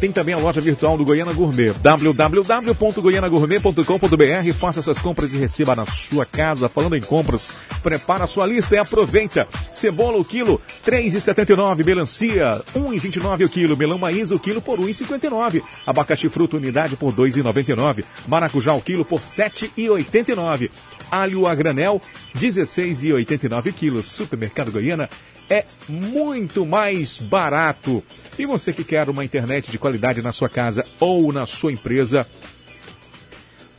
[0.01, 4.53] tem também a loja virtual do Goiânia Gourmet, www.goianagourmet.com.br.
[4.59, 6.68] Faça suas compras e receba na sua casa.
[6.68, 7.51] Falando em compras,
[7.82, 9.47] prepara a sua lista e aproveita.
[9.70, 11.85] Cebola o quilo, R$ 3,79.
[11.85, 13.76] Melancia, R$ 1,29 o quilo.
[13.76, 15.62] Melão maíz o quilo por R$ 1,59.
[15.87, 18.05] Abacaxi fruta unidade por R$ 2,99.
[18.26, 20.70] Maracujá o quilo por R$ 7,89.
[21.11, 22.01] Alho a granel,
[22.35, 24.07] R$ 16,89 quilos.
[24.07, 25.09] Supermercado Goiânia
[25.49, 28.03] é muito mais barato.
[28.39, 32.26] E você que quer uma internet de qualidade na sua casa ou na sua empresa,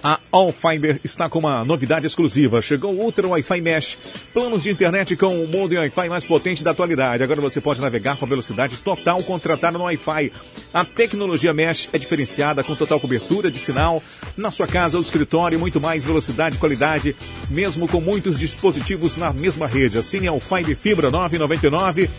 [0.06, 2.62] a All Fiber está com uma novidade exclusiva.
[2.62, 3.98] Chegou o Ultra Wi-Fi Mesh,
[4.32, 7.24] planos de internet com o modem Wi-Fi mais potente da atualidade.
[7.24, 10.32] Agora você pode navegar com a velocidade total contratada no Wi-Fi.
[10.72, 14.04] A tecnologia Mesh é diferenciada com total cobertura de sinal
[14.38, 17.16] na sua casa, ou escritório, muito mais velocidade e qualidade,
[17.50, 19.98] mesmo com muitos dispositivos na mesma rede.
[19.98, 22.12] Assine All Fibra 999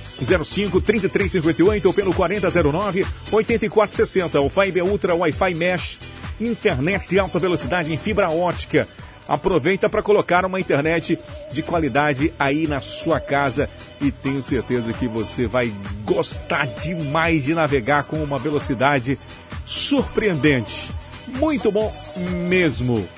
[0.44, 4.38] 05 3358 ou pelo 4009 8460.
[4.38, 8.88] All Fiber Ultra Wi-Fi Mesh internet de alta velocidade em fibra ótica.
[9.28, 11.18] Aproveita para colocar uma internet
[11.52, 13.68] de qualidade aí na sua casa
[14.00, 15.72] e tenho certeza que você vai
[16.04, 19.18] gostar demais de navegar com uma velocidade
[19.64, 20.92] surpreendente.
[21.26, 21.92] Muito bom
[22.48, 23.08] mesmo.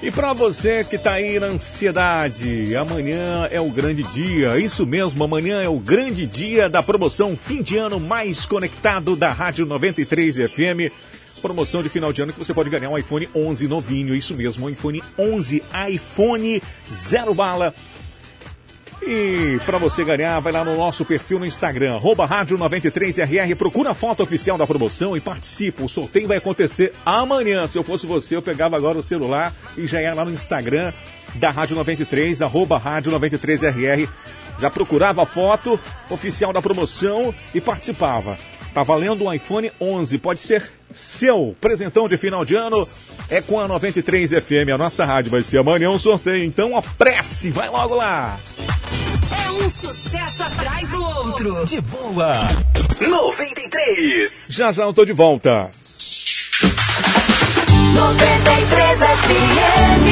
[0.00, 4.56] E para você que está aí na ansiedade, amanhã é o grande dia.
[4.56, 9.32] Isso mesmo, amanhã é o grande dia da promoção fim de ano mais conectado da
[9.32, 10.94] Rádio 93 FM.
[11.40, 14.66] Promoção de final de ano que você pode ganhar um iPhone 11 novinho, isso mesmo,
[14.66, 17.74] um iPhone 11, iPhone zero bala.
[19.00, 23.94] E para você ganhar, vai lá no nosso perfil no Instagram, Rádio 93RR, procura a
[23.94, 25.84] foto oficial da promoção e participa.
[25.84, 27.66] O sorteio vai acontecer amanhã.
[27.66, 30.92] Se eu fosse você, eu pegava agora o celular e já ia lá no Instagram
[31.36, 34.08] da Rádio 93, arroba Rádio 93RR.
[34.58, 35.78] Já procurava a foto
[36.10, 38.36] oficial da promoção e participava.
[38.74, 41.56] Tá valendo um iPhone 11, pode ser seu.
[41.60, 42.88] Presentão de final de ano
[43.28, 44.72] é com a 93 FM.
[44.74, 48.38] A nossa rádio vai ser amanhã um sorteio, então apresse, vai logo lá.
[49.44, 51.64] É um sucesso atrás do outro.
[51.64, 52.32] De boa.
[53.00, 54.48] 93.
[54.50, 55.70] Já já eu tô de volta.
[57.94, 60.08] 93 FM.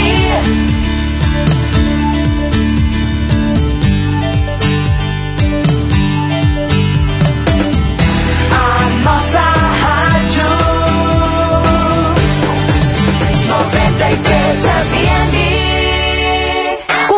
[8.52, 9.45] A nossa
[13.99, 15.45] 93 FM.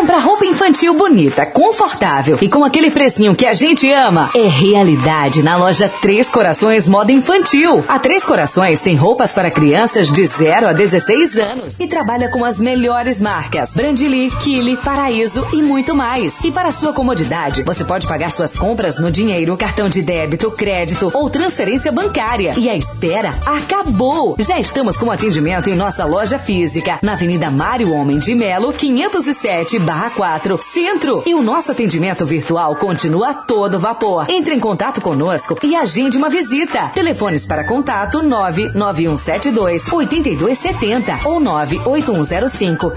[0.09, 5.43] Comprar roupa infantil bonita, confortável e com aquele precinho que a gente ama é realidade
[5.43, 7.85] na loja Três Corações Moda Infantil.
[7.87, 12.43] A Três Corações tem roupas para crianças de 0 a 16 anos e trabalha com
[12.43, 16.41] as melhores marcas: Brandili, Kili, Paraíso e muito mais.
[16.43, 21.11] E para sua comodidade, você pode pagar suas compras no dinheiro, cartão de débito, crédito
[21.13, 22.55] ou transferência bancária.
[22.57, 24.37] E a espera acabou!
[24.39, 29.79] Já estamos com atendimento em nossa loja física, na Avenida Mário Homem de Melo, 507
[30.15, 31.23] 4, Centro.
[31.27, 34.27] E o nosso atendimento virtual continua todo vapor.
[34.29, 36.89] Entre em contato conosco e agende uma visita.
[36.95, 42.93] Telefones para contato 99172 8270 ou 98105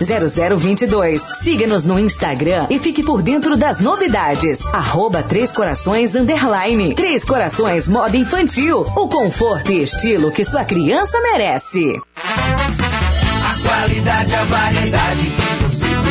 [0.59, 1.21] 0022.
[1.41, 4.65] Siga-nos no Instagram e fique por dentro das novidades.
[4.67, 6.93] Arroba Três Corações Underline.
[6.95, 8.81] Três Corações Moda Infantil.
[8.95, 12.01] O conforto e estilo que sua criança merece.
[12.17, 16.10] A qualidade, a variedade que você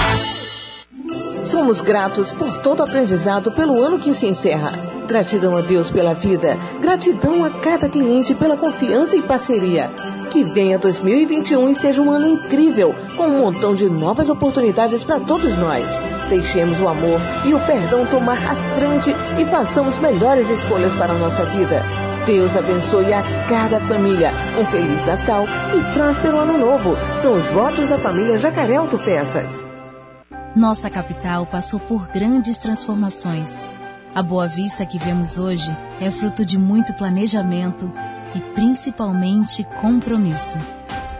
[1.51, 4.71] Somos gratos por todo aprendizado pelo ano que se encerra.
[5.05, 6.57] Gratidão a Deus pela vida.
[6.79, 9.91] Gratidão a cada cliente pela confiança e parceria.
[10.29, 15.19] Que venha 2021 e seja um ano incrível, com um montão de novas oportunidades para
[15.19, 15.83] todos nós.
[16.29, 21.17] Deixemos o amor e o perdão tomar a frente e façamos melhores escolhas para a
[21.17, 21.83] nossa vida.
[22.25, 24.31] Deus abençoe a cada família.
[24.57, 25.43] Um Feliz Natal
[25.75, 26.95] e próspero Ano Novo.
[27.21, 29.60] São os votos da família Jacaré Autopeças.
[30.55, 33.65] Nossa capital passou por grandes transformações.
[34.13, 37.89] A Boa Vista que vemos hoje é fruto de muito planejamento
[38.35, 40.57] e principalmente compromisso.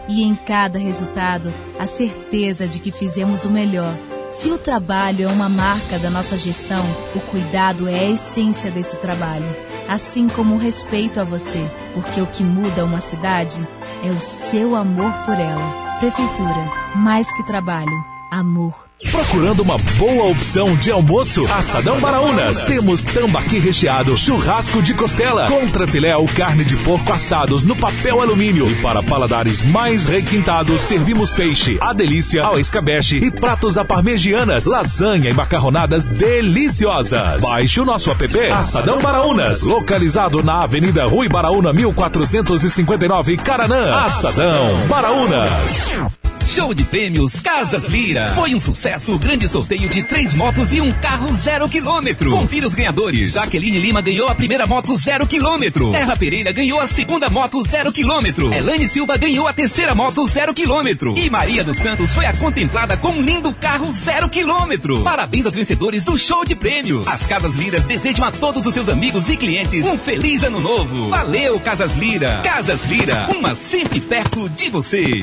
[0.06, 3.94] E em cada resultado, a certeza de que fizemos o melhor.
[4.28, 8.96] Se o trabalho é uma marca da nossa gestão, o cuidado é a essência desse
[8.98, 9.56] trabalho.
[9.88, 13.66] Assim como o respeito a você, porque o que muda uma cidade
[14.04, 15.96] é o seu amor por ela.
[15.98, 18.81] Prefeitura, mais que trabalho, amor.
[19.10, 21.44] Procurando uma boa opção de almoço?
[21.52, 22.64] Assadão Baraunas.
[22.64, 28.70] Temos tambaqui recheado, churrasco de costela, contrafilé ou carne de porco assados no papel alumínio.
[28.70, 34.64] E para paladares mais requintados, servimos peixe, a delícia, ao escabeche e pratos à parmegianas,
[34.64, 37.40] lasanha e macarronadas deliciosas.
[37.40, 38.22] Baixe o nosso app
[38.52, 44.04] Assadão Baraunas, localizado na Avenida Rui Baraúna 1459, Caranã.
[44.04, 46.21] Assadão Baraunas.
[46.52, 48.34] Show de prêmios Casas Lira.
[48.34, 52.30] Foi um sucesso grande sorteio de três motos e um carro zero quilômetro.
[52.30, 53.32] Confira os ganhadores.
[53.32, 55.92] Jaqueline Lima ganhou a primeira moto zero quilômetro.
[55.92, 58.52] Terra Pereira ganhou a segunda moto zero quilômetro.
[58.52, 61.14] Elane Silva ganhou a terceira moto zero quilômetro.
[61.16, 65.02] E Maria dos Santos foi a contemplada com um lindo carro zero quilômetro.
[65.02, 67.08] Parabéns aos vencedores do Show de Prêmios.
[67.08, 71.08] As Casas Liras desejam a todos os seus amigos e clientes um feliz ano novo.
[71.08, 72.42] Valeu, Casas Lira.
[72.44, 75.22] Casas Lira, uma sempre perto de você.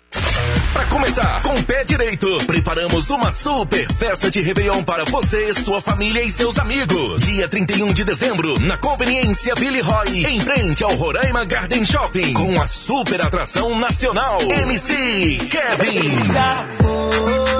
[0.91, 6.21] Começar, com o pé direito, preparamos uma super festa de Réveillon para você, sua família
[6.21, 7.23] e seus amigos.
[7.23, 12.61] Dia 31 de dezembro, na conveniência Billy Roy, em frente ao Roraima Garden Shopping, com
[12.61, 16.90] a super atração nacional MC Kevin.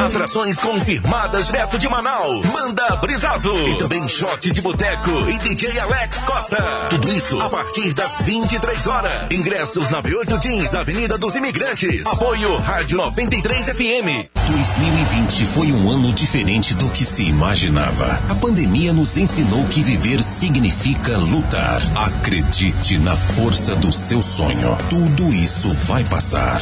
[0.01, 2.51] Atrações confirmadas direto de Manaus.
[2.51, 3.53] Manda Brisado.
[3.67, 6.87] E também shot de boteco e DJ Alex Costa.
[6.89, 9.27] Tudo isso a partir das 23 horas.
[9.31, 12.07] Ingressos na V8 Jeans, na Avenida dos Imigrantes.
[12.07, 14.41] Apoio Rádio 93 FM.
[14.47, 18.19] 2020 foi um ano diferente do que se imaginava.
[18.27, 21.79] A pandemia nos ensinou que viver significa lutar.
[21.95, 24.75] Acredite na força do seu sonho.
[24.89, 26.59] Tudo isso vai passar.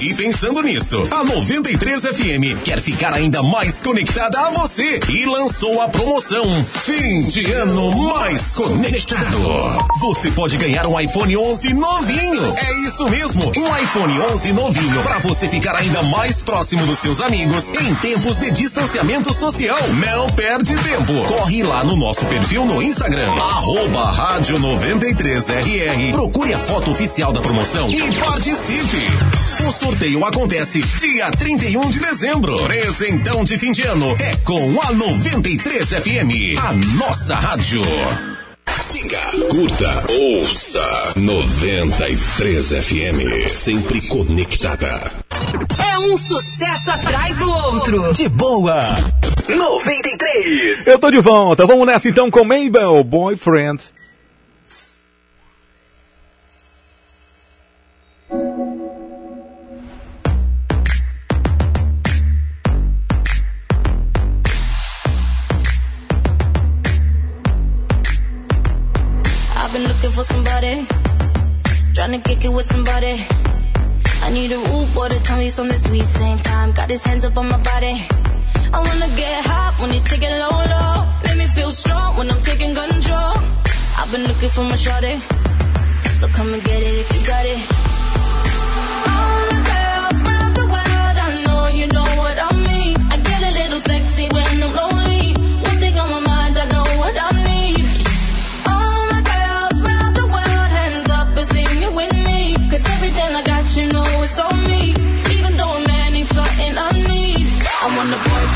[0.00, 5.80] E pensando nisso, a 93 FM quer ficar ainda mais conectada a você e lançou
[5.80, 6.44] a promoção
[6.84, 9.38] Fim de Ano Mais Conectado.
[10.00, 12.54] Você pode ganhar um iPhone 11 novinho.
[12.56, 17.20] É isso mesmo, um iPhone 11 novinho para você ficar ainda mais próximo dos seus
[17.20, 19.78] amigos em tempos de distanciamento social.
[19.94, 21.12] Não perde tempo.
[21.26, 26.12] Corre lá no nosso perfil no Instagram, arroba rádio 93RR.
[26.12, 29.28] Procure a foto oficial da promoção e participe.
[29.66, 32.67] O sorteio acontece dia 31 de dezembro.
[32.68, 37.80] Presentão de fim de ano é com a 93 FM, a nossa rádio.
[38.92, 39.18] Siga,
[39.48, 45.10] curta, ouça 93 FM, sempre conectada.
[45.78, 48.12] É um sucesso atrás do outro.
[48.12, 48.80] De boa.
[49.48, 50.88] 93.
[50.88, 51.66] Eu tô de volta.
[51.66, 53.82] Vamos nessa então com Mabel, Boyfriend.
[72.08, 73.22] Trying to kick it with somebody.
[74.22, 76.04] I need a rude boy to tell me something sweet.
[76.04, 78.06] Same time, got his hands up on my body.
[78.72, 81.06] I wanna get hot when you take it low, low.
[81.24, 83.34] Let me feel strong when I'm taking control.
[83.98, 85.20] I've been looking for my shorty,
[86.18, 87.77] so come and get it if you got it.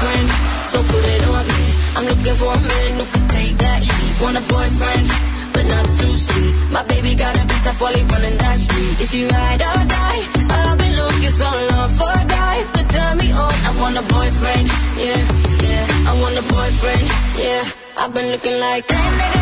[0.02, 0.28] Boyfriend,
[0.70, 1.64] so put it on me.
[1.96, 4.22] I'm looking for a man who can take that heat.
[4.22, 5.06] Want a boyfriend,
[5.52, 6.54] but not too sweet.
[6.70, 9.00] My baby got a beat up while running that street.
[9.00, 13.18] If you ride or die, I've been looking so long for a guy to turn
[13.18, 13.54] me on.
[13.68, 14.68] I want a boyfriend,
[14.98, 15.22] yeah,
[15.66, 16.10] yeah.
[16.10, 17.06] I want a boyfriend,
[17.38, 17.64] yeah.
[17.96, 19.41] I've been looking like that.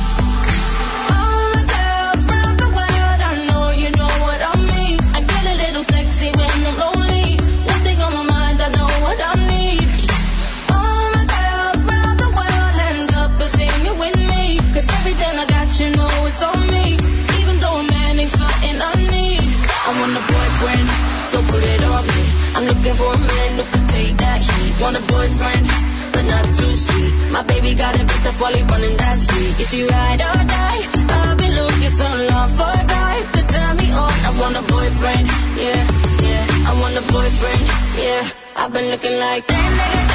[19.91, 20.87] I want a boyfriend,
[21.31, 22.23] so put it on me.
[22.55, 24.73] I'm looking for a man who can take that heat.
[24.79, 25.67] Want a boyfriend,
[26.13, 27.13] but not too sweet.
[27.35, 29.59] My baby got a beat up while he running that street.
[29.59, 30.81] If you ride or die,
[31.11, 34.15] I've been looking so long for a guy to turn me on.
[34.27, 35.27] I want a boyfriend,
[35.59, 35.83] yeah,
[36.23, 36.69] yeah.
[36.69, 37.63] I want a boyfriend,
[37.99, 38.23] yeah.
[38.55, 40.10] I've been looking like that.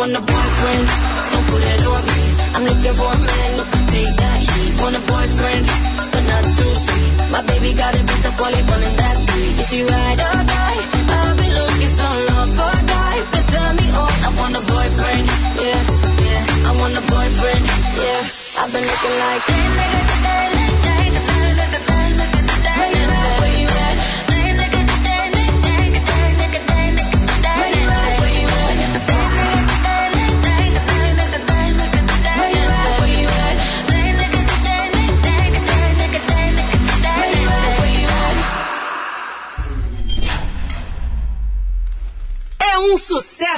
[0.00, 0.88] Want a boyfriend,
[1.28, 2.20] so put it on me.
[2.56, 4.72] I'm looking for a man who can take that heat.
[4.80, 5.64] Want a boyfriend,
[6.12, 7.12] but not too sweet.
[7.28, 9.54] My baby got a beat up while he running that street.
[9.60, 10.80] If you ride or die,
[11.16, 14.14] I'll be looking so long for a guy to turn me on.
[14.24, 15.26] I want a boyfriend,
[15.68, 15.80] yeah,
[16.28, 16.68] yeah.
[16.68, 17.64] I want a boyfriend,
[18.00, 18.22] yeah.
[18.60, 20.59] I've been looking like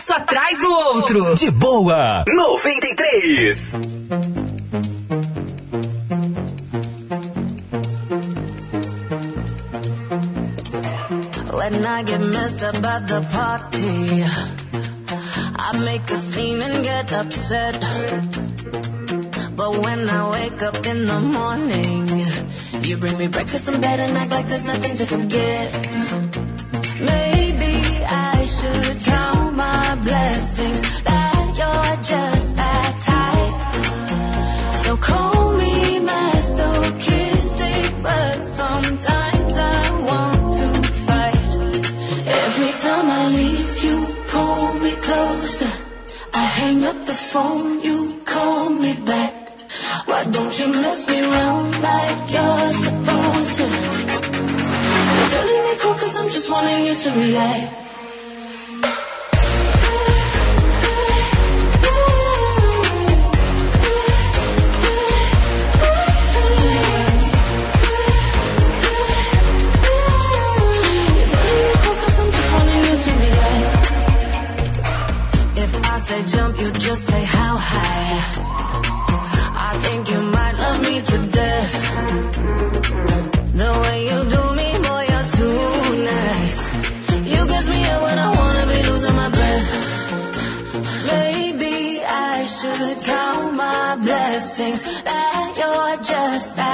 [0.03, 1.35] sucesso atrás do outro.
[1.37, 3.79] De boa, 93.
[11.53, 14.25] When I get messed up at the party,
[15.57, 17.79] I make a scene and get upset.
[19.55, 22.27] But when I wake up in the morning,
[22.83, 26.32] you bring me breakfast in bed and act like there's nothing to forget.
[30.03, 33.57] Blessings that you're just that type.
[34.83, 40.69] So call me masochistic, but sometimes I want to
[41.07, 41.53] fight.
[42.45, 43.97] Every time I leave, you
[44.33, 45.73] pull me closer.
[46.35, 49.35] I hang up the phone, you call me back.
[50.07, 53.67] Why don't you mess me around like you're supposed to?
[55.35, 57.82] Telling me cool cause I'm just wanting you to react.
[76.97, 78.17] Say how high.
[79.71, 81.75] I think you might love me to death.
[83.61, 85.61] The way you do me, boy, you're too
[86.13, 86.61] nice.
[87.33, 87.41] You
[87.75, 89.69] me when I wanna be losing my breath.
[91.13, 96.72] Maybe I should count my blessings that you're just that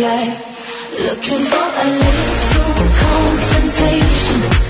[0.00, 4.69] looking for a little confrontation.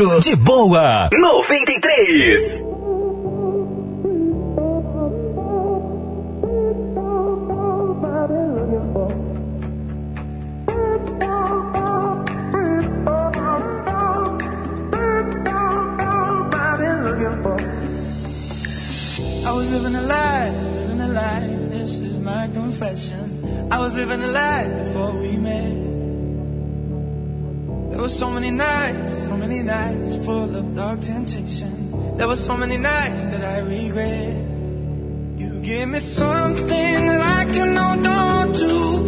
[0.00, 1.08] De boa.
[1.10, 2.64] 93.
[19.44, 21.46] I was living a lie, living a lie.
[21.68, 23.68] This is my confession.
[23.70, 24.49] I was living a lie.
[28.20, 31.72] so many nights, so many nights full of dark temptation.
[32.18, 34.36] There were so many nights that I regret.
[35.38, 38.99] You gave me something that I can hold on to.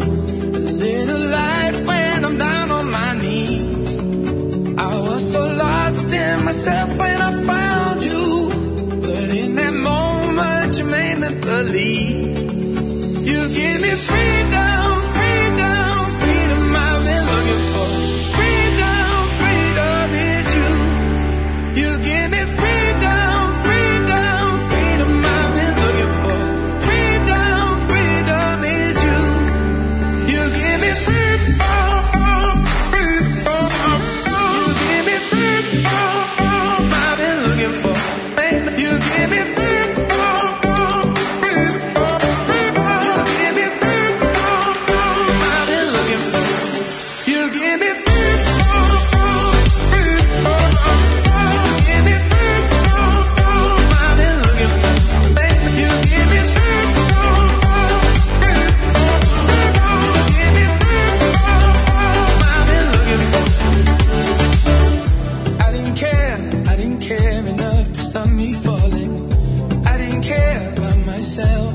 [71.36, 71.71] myself.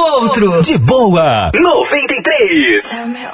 [0.00, 0.62] outro.
[0.62, 3.00] De boa, 93.
[3.00, 3.30] É meu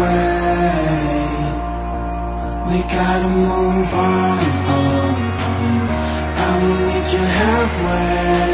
[0.00, 1.26] way.
[2.68, 4.38] We gotta move on,
[4.76, 5.14] on,
[5.48, 5.88] on.
[6.44, 8.45] I will meet you halfway.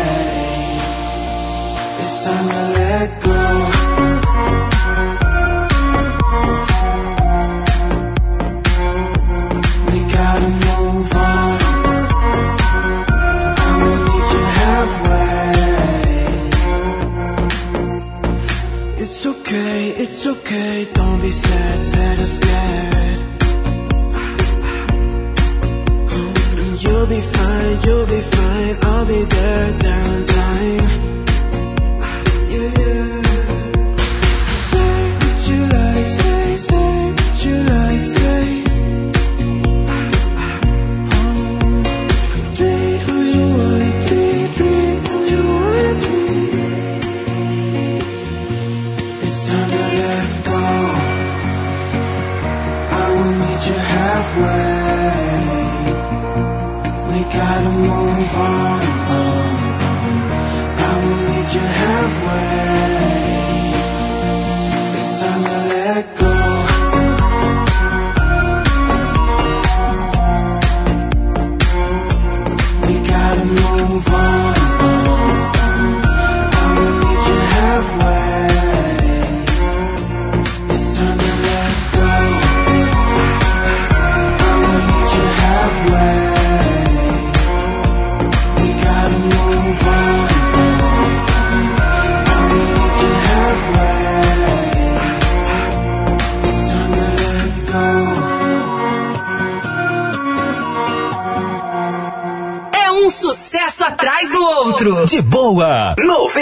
[29.24, 30.11] there now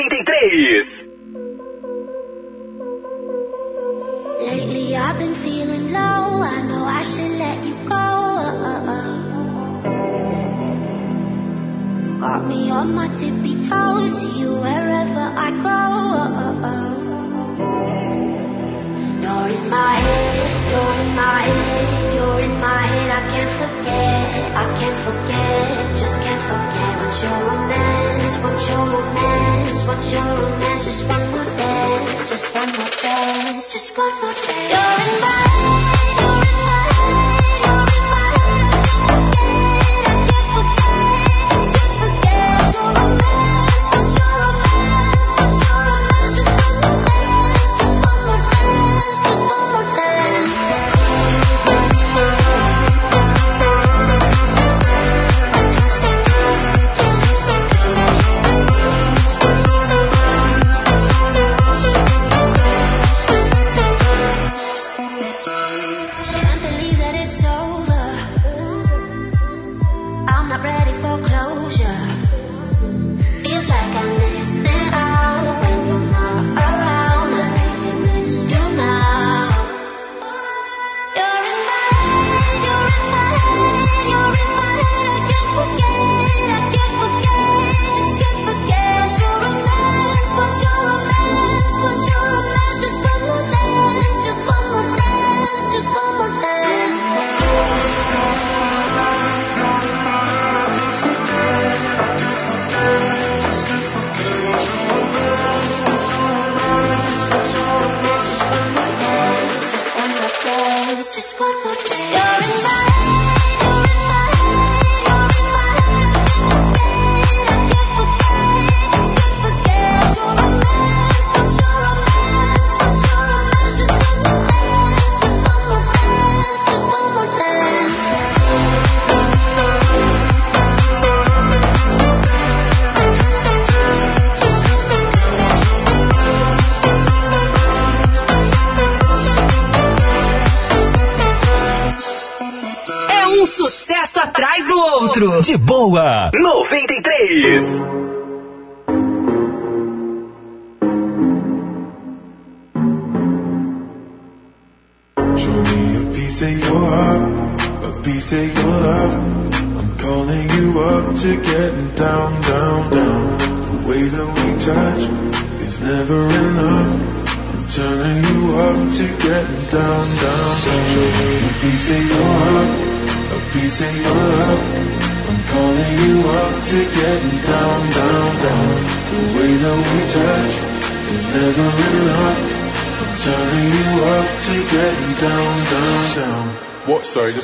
[0.01, 0.30] CD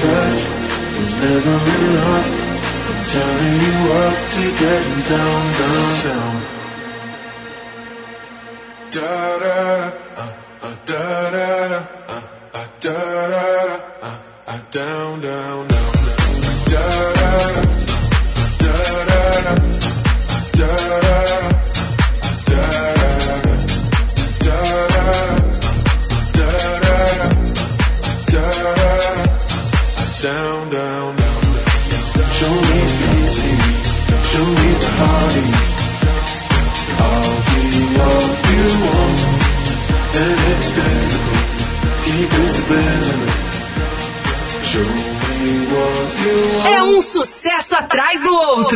[0.00, 0.40] touch
[1.02, 2.28] is never really hot.
[2.88, 6.39] I'm turning you up to getting down, down, down.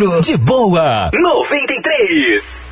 [0.02, 0.20] Outro.
[0.20, 1.10] De boa.
[1.12, 2.64] 93.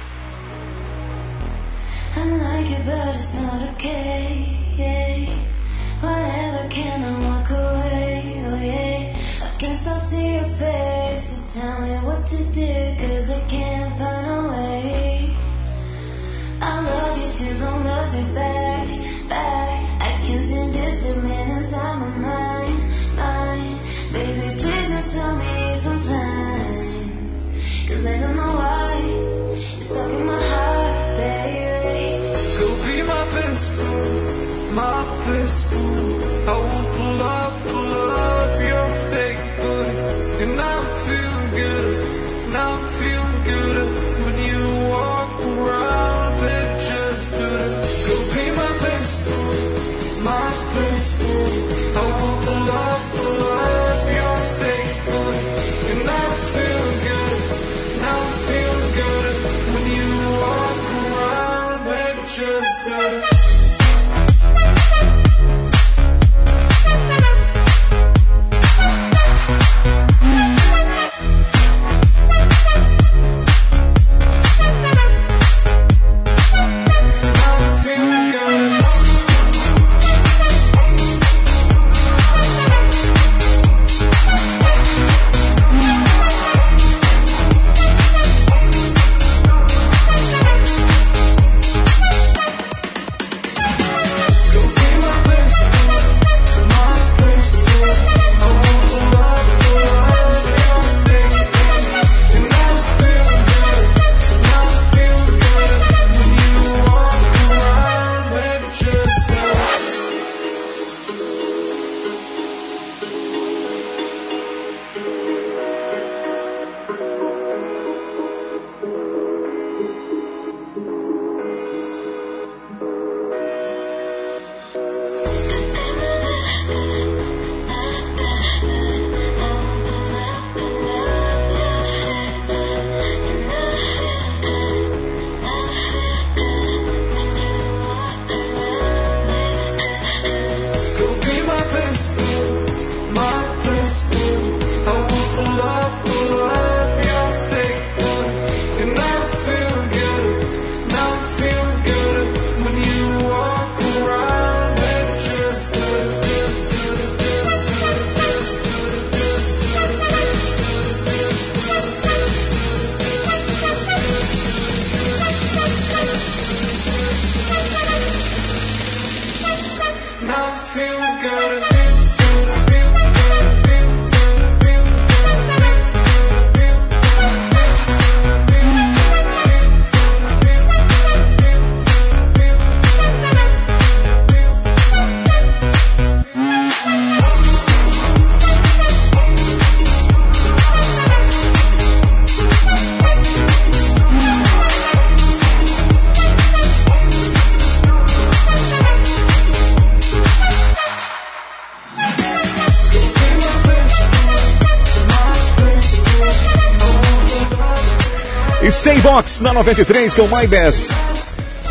[209.12, 210.90] Box na 93 com My Best.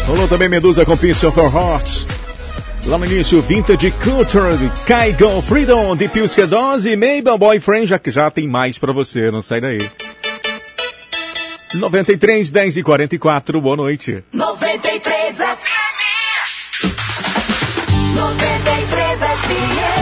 [0.06, 2.06] Rolou também Medusa com Peace of Our Hearts.
[2.86, 8.12] Lá no início, Vintage Culture, Kaigo Freedom, de Pilska Dose e Mabel Boyfriend, já que
[8.12, 9.90] já tem mais pra você, não sai daí.
[11.74, 14.24] 93, 10 e 44, boa noite.
[14.32, 15.82] 93 FM.
[18.16, 20.01] 93 FM.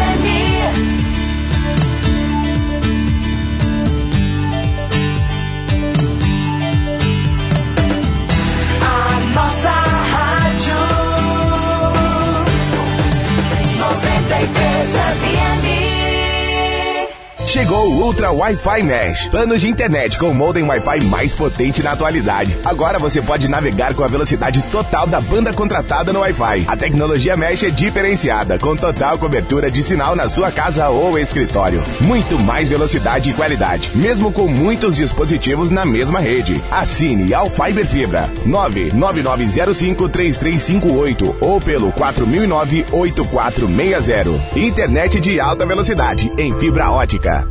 [17.60, 19.28] Chegou o Ultra Wi-Fi Mesh.
[19.28, 22.56] Planos de internet com o modem Wi-Fi mais potente na atualidade.
[22.64, 26.64] Agora você pode navegar com a velocidade total da banda contratada no Wi-Fi.
[26.66, 31.84] A tecnologia Mesh é diferenciada, com total cobertura de sinal na sua casa ou escritório.
[32.00, 36.64] Muito mais velocidade e qualidade, mesmo com muitos dispositivos na mesma rede.
[36.72, 44.40] Assine ao Fiber Fibra 999053358 ou pelo 4009-8460.
[44.56, 47.49] Internet de alta velocidade em fibra ótica.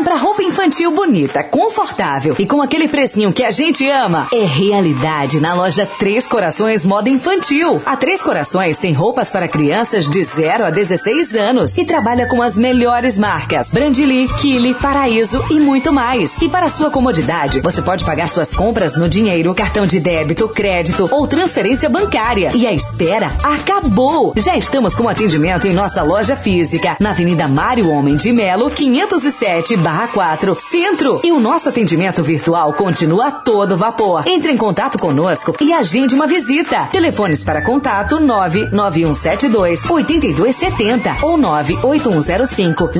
[0.00, 4.44] Com Comprar roupa infantil bonita, confortável e com aquele precinho que a gente ama é
[4.44, 7.82] realidade na loja Três Corações Moda Infantil.
[7.84, 12.40] A Três Corações tem roupas para crianças de 0 a 16 anos e trabalha com
[12.40, 16.38] as melhores marcas: Brandili, Kili, Paraíso e muito mais.
[16.40, 21.10] E para sua comodidade, você pode pagar suas compras no dinheiro, cartão de débito, crédito
[21.12, 22.52] ou transferência bancária.
[22.54, 24.32] E a espera acabou!
[24.34, 28.70] Já estamos com atendimento em nossa loja física, na Avenida Mário Homem de Melo,
[29.90, 31.20] 507-4, Centro.
[31.24, 34.24] E o nosso atendimento virtual continua a todo vapor.
[34.26, 36.86] Entre em contato conosco e agende uma visita.
[36.92, 42.90] Telefones para contato 99172 8270 ou 98105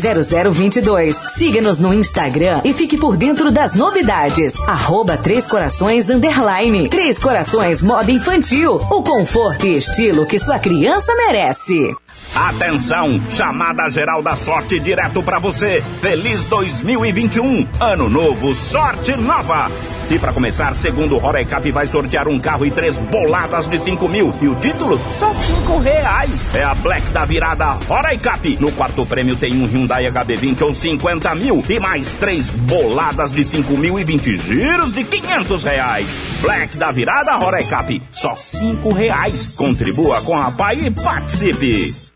[0.52, 1.16] 0022.
[1.16, 4.58] Siga-nos no Instagram e fique por dentro das novidades.
[4.66, 6.88] Arroba Três Corações Underline.
[6.88, 8.74] Três Corações Moda Infantil.
[8.90, 11.94] O conforto e estilo que sua criança merece.
[12.34, 15.82] Atenção, chamada geral da sorte direto pra você.
[16.00, 19.68] Feliz 2021, ano novo, sorte nova.
[20.08, 24.08] E pra começar, segundo o Rorecap vai sortear um carro e três boladas de 5
[24.08, 24.32] mil.
[24.40, 25.00] E o título?
[25.10, 26.48] Só cinco reais.
[26.54, 28.56] É a Black da virada Rorecap.
[28.60, 31.64] No quarto prêmio tem um Hyundai HB20 ou 50 mil.
[31.68, 36.18] E mais três boladas de 5 mil e 20 giros de 500 reais.
[36.40, 38.02] Black da virada Rorecap.
[38.12, 39.54] Só cinco reais.
[39.56, 42.09] Contribua com a PAI e participe.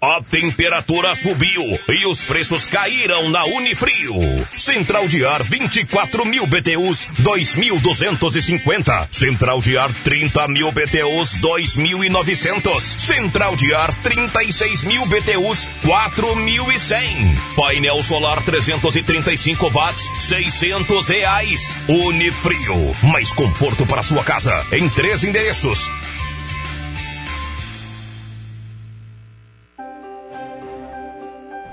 [0.00, 4.14] A temperatura subiu e os preços caíram na Unifrio.
[4.56, 9.08] Central de ar 24 mil BTUs 2.250.
[9.10, 12.80] Central de ar 30 mil BTUs 2.900.
[12.80, 17.56] Central de ar 36 mil BTUs 4.100.
[17.56, 21.76] Painel solar 335 watts 600 reais.
[21.88, 22.94] Unifrio.
[23.02, 25.90] Mais conforto para sua casa em três endereços.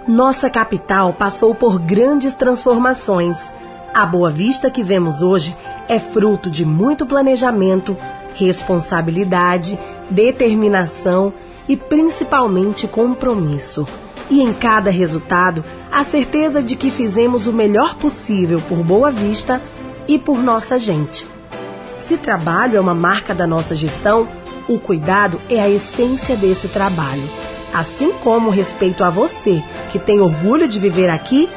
[0.07, 3.37] Nossa capital passou por grandes transformações.
[3.93, 5.55] A Boa Vista que vemos hoje
[5.87, 7.95] é fruto de muito planejamento,
[8.35, 11.31] responsabilidade, determinação
[11.69, 13.87] e principalmente compromisso.
[14.29, 19.61] E em cada resultado, a certeza de que fizemos o melhor possível por Boa Vista
[20.05, 21.25] e por nossa gente.
[21.95, 24.27] Se trabalho é uma marca da nossa gestão,
[24.67, 27.42] o cuidado é a essência desse trabalho.
[27.73, 31.49] Assim como respeito a você, que tem orgulho de viver aqui,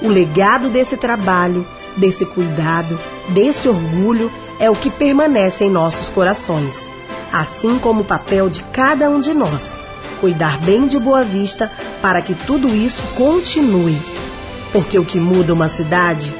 [0.00, 1.66] o legado desse trabalho,
[1.96, 2.98] desse cuidado,
[3.30, 4.30] desse orgulho
[4.60, 6.74] é o que permanece em nossos corações.
[7.32, 9.76] Assim como o papel de cada um de nós,
[10.20, 11.70] cuidar bem de Boa Vista
[12.00, 13.98] para que tudo isso continue.
[14.72, 16.34] Porque o que muda uma cidade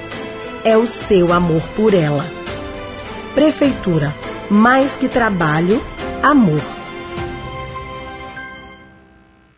[0.62, 2.27] é o seu amor por ela.
[3.35, 4.15] Prefeitura,
[4.48, 5.82] mais que trabalho,
[6.23, 6.62] amor.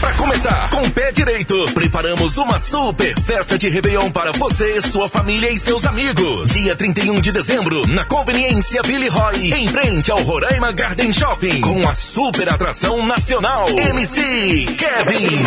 [0.00, 5.08] Pra começar, com o pé direito, preparamos uma super festa de Réveillon para você, sua
[5.08, 6.50] família e seus amigos.
[6.52, 11.88] Dia 31 de dezembro, na conveniência Billy Roy, em frente ao Roraima Garden Shopping, com
[11.88, 15.46] a super atração nacional MC Kevin.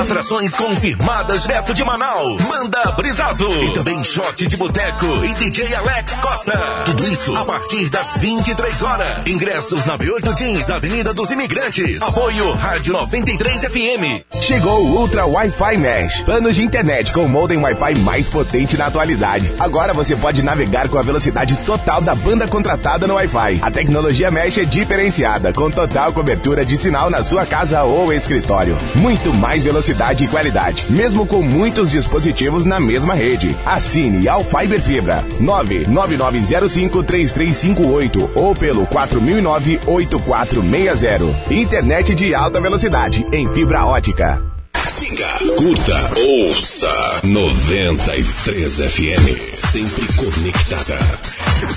[0.00, 2.48] Atrações confirmadas direto de Manaus.
[2.48, 3.48] Manda brisado.
[3.64, 6.82] E também shot de boteco e DJ Alex Costa.
[6.84, 9.26] Tudo isso a partir das 23 horas.
[9.26, 12.02] Ingressos na B8 Jeans, da Avenida dos Imigrantes.
[12.02, 14.22] Apoio Rádio 93 FM.
[14.40, 16.20] Chegou o Ultra Wi-Fi Mesh.
[16.20, 19.50] Planos de internet com o modem Wi-Fi mais potente na atualidade.
[19.58, 23.58] Agora você pode navegar com a velocidade total da banda contratada no Wi-Fi.
[23.62, 28.78] A tecnologia Mesh é diferenciada, com total cobertura de sinal na sua casa ou escritório.
[28.94, 33.56] Muito mais velocidade e qualidade, mesmo com muitos dispositivos na mesma rede.
[33.66, 41.34] Assine ao Fiber Fibra 999053358 ou pelo 4009-8460.
[41.50, 42.83] Internet de alta velocidade
[43.32, 44.42] em fibra ótica.
[44.86, 49.56] siga, curta, ouça 93 FM.
[49.56, 50.98] Sempre conectada.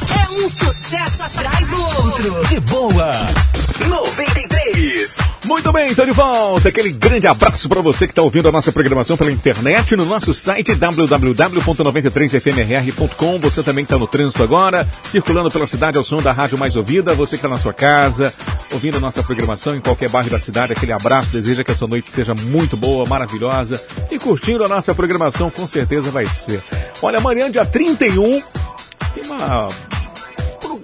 [0.09, 2.45] É um sucesso atrás do outro.
[2.49, 3.11] De boa.
[3.87, 5.26] 93.
[5.47, 6.67] Muito bem, então de volta.
[6.67, 10.33] Aquele grande abraço para você que está ouvindo a nossa programação pela internet no nosso
[10.33, 13.39] site www.93fmrr.com.
[13.39, 17.13] Você também está no trânsito agora, circulando pela cidade ao som da rádio mais ouvida.
[17.13, 18.33] Você que está na sua casa,
[18.73, 20.73] ouvindo a nossa programação em qualquer bairro da cidade.
[20.73, 21.31] Aquele abraço.
[21.31, 23.81] Deseja que essa noite seja muito boa, maravilhosa.
[24.11, 26.61] E curtindo a nossa programação, com certeza vai ser.
[27.01, 28.43] Olha, amanhã, dia 31,
[29.15, 29.69] tem uma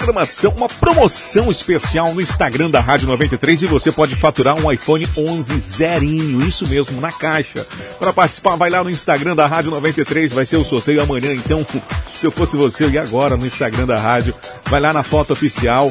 [0.03, 5.07] programação, uma promoção especial no Instagram da Rádio 93 e você pode faturar um iPhone
[5.15, 7.65] 11 zerinho, isso mesmo, na caixa.
[7.97, 11.65] Para participar, vai lá no Instagram da Rádio 93, vai ser o sorteio amanhã, então,
[12.13, 14.35] se eu fosse você, eu ia agora no Instagram da rádio,
[14.65, 15.89] vai lá na foto oficial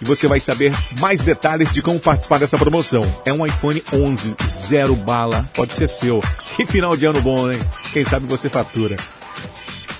[0.00, 3.04] e você vai saber mais detalhes de como participar dessa promoção.
[3.26, 6.22] É um iPhone 11, zero bala, pode ser seu.
[6.56, 7.58] Que final de ano bom, hein?
[7.92, 8.96] Quem sabe você fatura.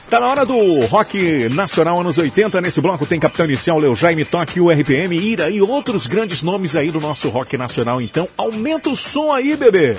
[0.08, 2.60] Tá na hora do rock nacional anos 80.
[2.60, 6.76] Nesse bloco tem Capitão Inicial, Leo Jaime, Toque, o RPM, Ira e outros grandes nomes
[6.76, 8.00] aí do nosso rock nacional.
[8.00, 9.96] Então, aumenta o som aí, bebê.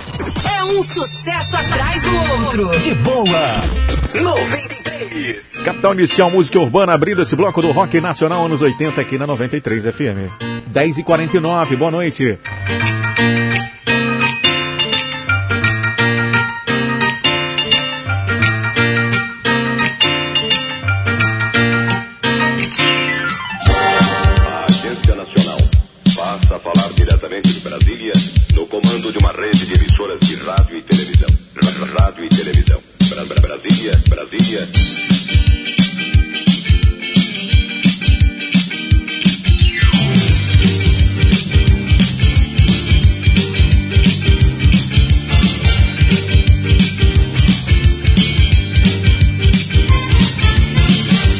[0.50, 2.78] É um sucesso atrás do outro.
[2.78, 3.46] De boa.
[4.14, 5.58] 93.
[5.62, 9.84] Capital Inicial, música urbana, abrindo esse bloco do rock nacional anos 80 aqui na 93
[9.84, 10.32] FM.
[10.66, 12.38] 10 e 49 boa noite.
[28.80, 31.28] Comando de uma rede de emissoras de rádio e televisão.
[31.98, 32.80] Rádio e televisão.
[33.08, 34.68] Bra- Bra- Brasília, Brasília.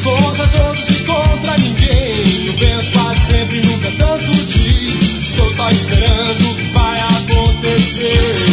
[0.05, 2.48] Contra todos e contra ninguém.
[2.51, 5.28] O vento bate sempre, nunca tanto diz.
[5.31, 7.01] Estou só esperando vai
[7.69, 8.48] acontecer.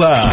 [0.00, 0.31] Outro.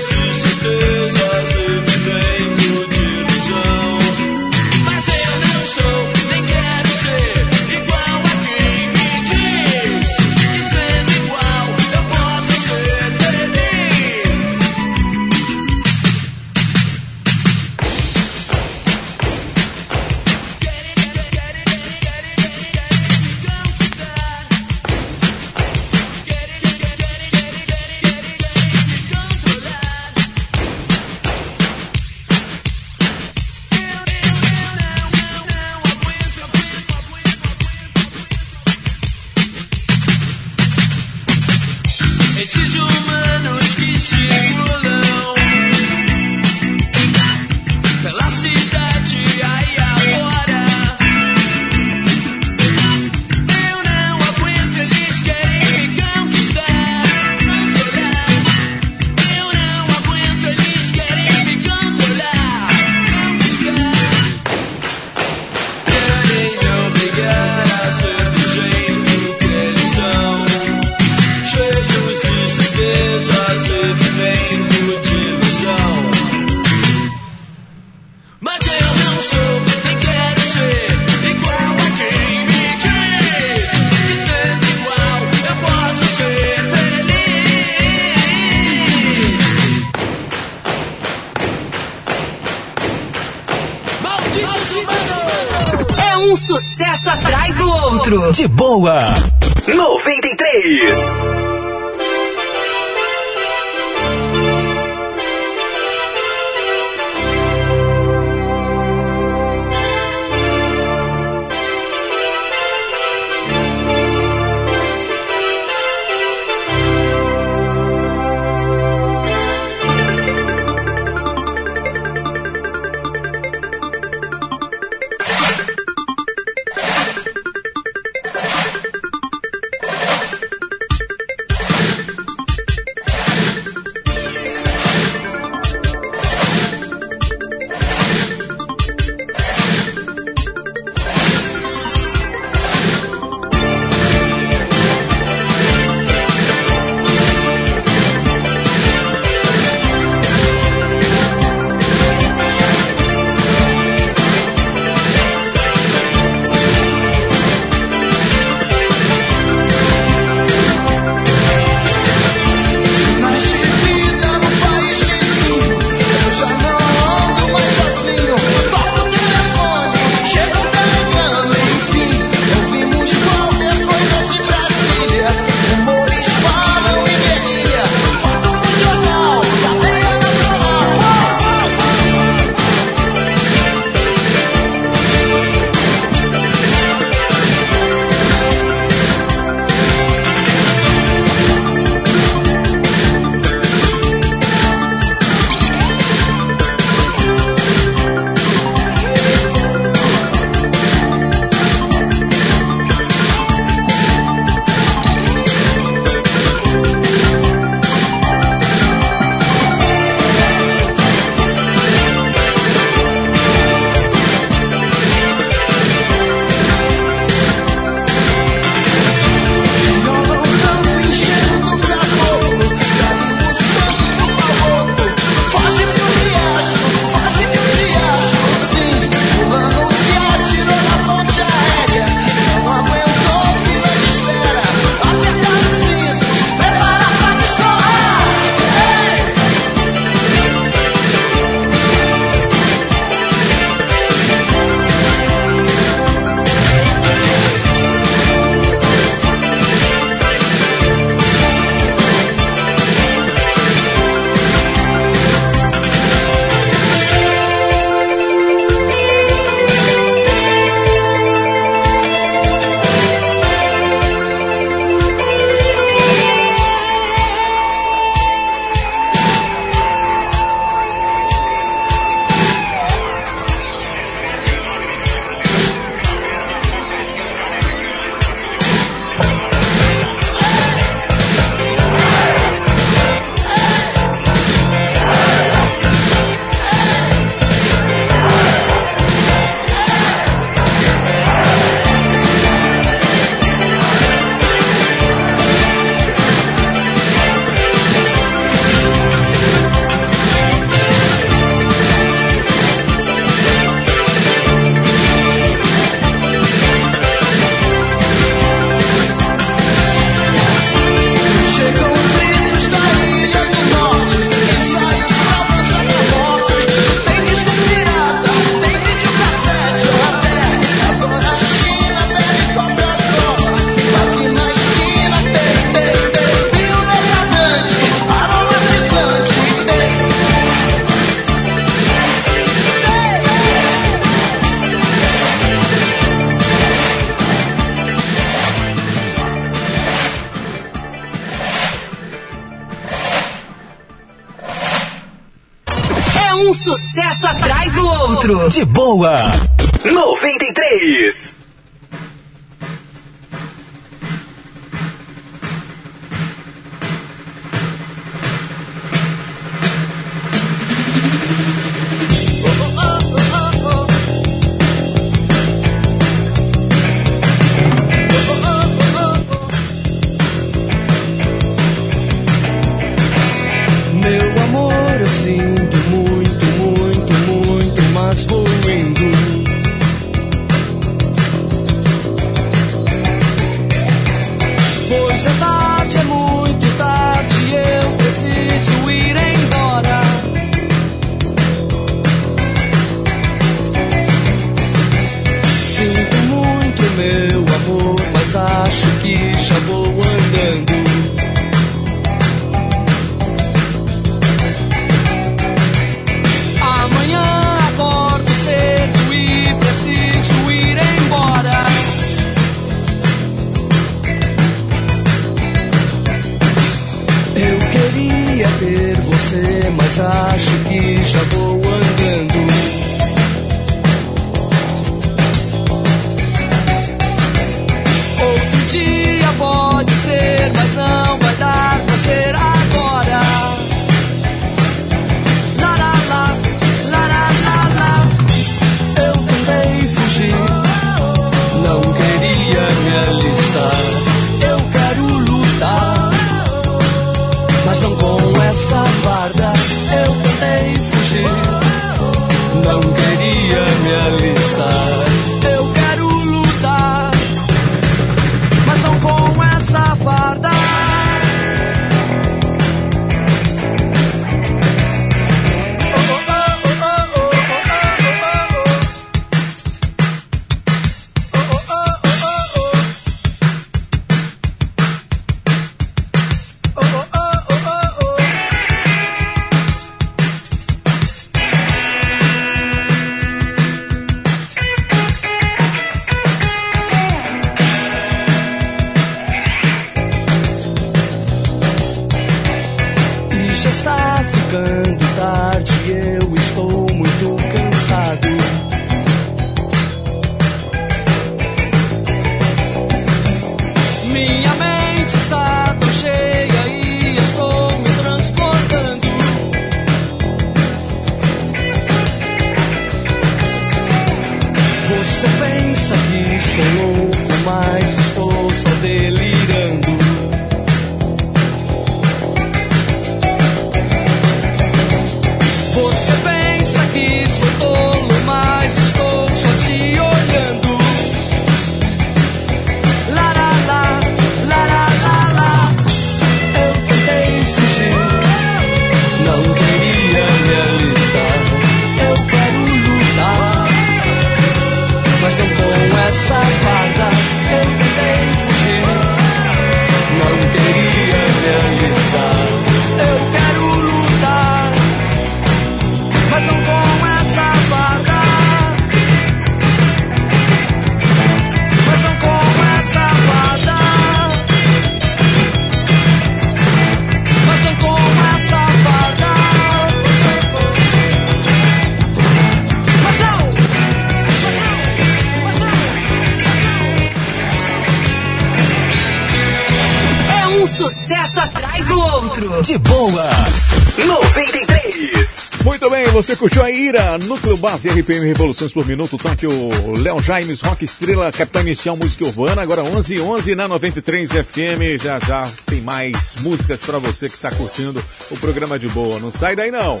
[586.38, 591.32] curtiu a Ira, Núcleo Base RPM Revoluções por Minuto, toque o Léo Jaimes, Rock Estrela,
[591.32, 596.80] Capitão Inicial Música Urbana, agora 11 11 na 93 FM, já já tem mais músicas
[596.80, 600.00] para você que está curtindo o programa de boa, não sai daí não.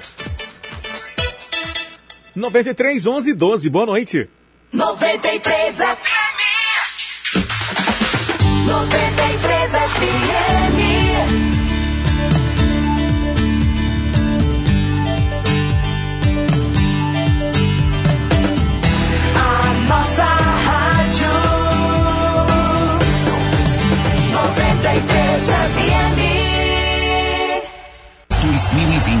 [2.36, 4.28] 93 11 12, boa noite.
[4.72, 6.07] 93 FM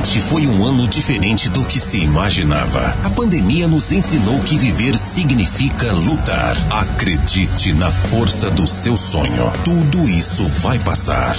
[0.08, 2.96] 2020 foi um ano diferente do que se imaginava.
[3.04, 6.56] A pandemia nos ensinou que viver significa lutar.
[6.70, 9.52] Acredite na força do seu sonho.
[9.64, 11.36] Tudo isso vai passar.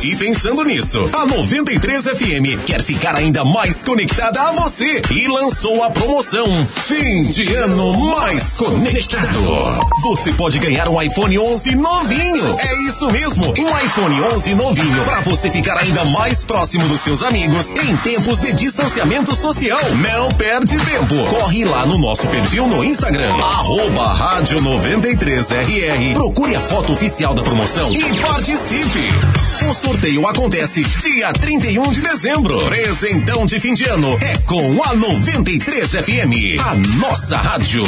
[0.00, 5.82] E pensando nisso, a 93 FM quer ficar ainda mais conectada a você e lançou
[5.82, 6.46] a promoção
[6.86, 9.80] Fim de Ano Mais Conectado.
[10.02, 12.56] Você pode ganhar um iPhone 11 novinho.
[12.60, 17.20] É isso mesmo, um iPhone 11 novinho para você ficar ainda mais próximo dos seus
[17.20, 19.80] amigos em tempos de distanciamento social.
[19.96, 21.26] Não perde tempo.
[21.26, 26.14] Corre lá no nosso perfil no Instagram, arroba rádio 93RR.
[26.14, 29.41] Procure a foto oficial da promoção e participe.
[29.68, 32.58] O sorteio acontece dia 31 de dezembro.
[32.66, 37.84] Presentão de fim de ano é com a 93 FM, a nossa rádio.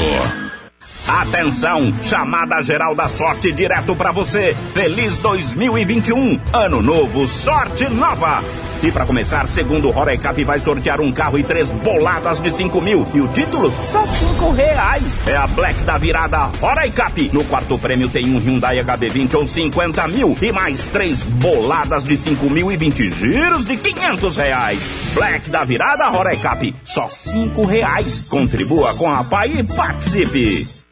[1.06, 4.56] Atenção, chamada geral da sorte direto pra você.
[4.72, 8.42] Feliz 2021, ano novo, sorte nova.
[8.82, 12.80] E pra começar, segundo o Rorecap vai sortear um carro e três boladas de 5
[12.80, 13.06] mil.
[13.12, 13.70] E o título?
[13.82, 15.20] Só 5 reais.
[15.26, 17.30] É a Black da virada Rorecap.
[17.34, 20.36] No quarto prêmio tem um Hyundai HB20 ou 50 mil.
[20.40, 24.90] E mais três boladas de 5 mil e 20 giros de 500 reais.
[25.12, 26.74] Black da virada Rorecap.
[26.82, 28.26] Só 5 reais.
[28.28, 30.83] Contribua com a PAI e participe.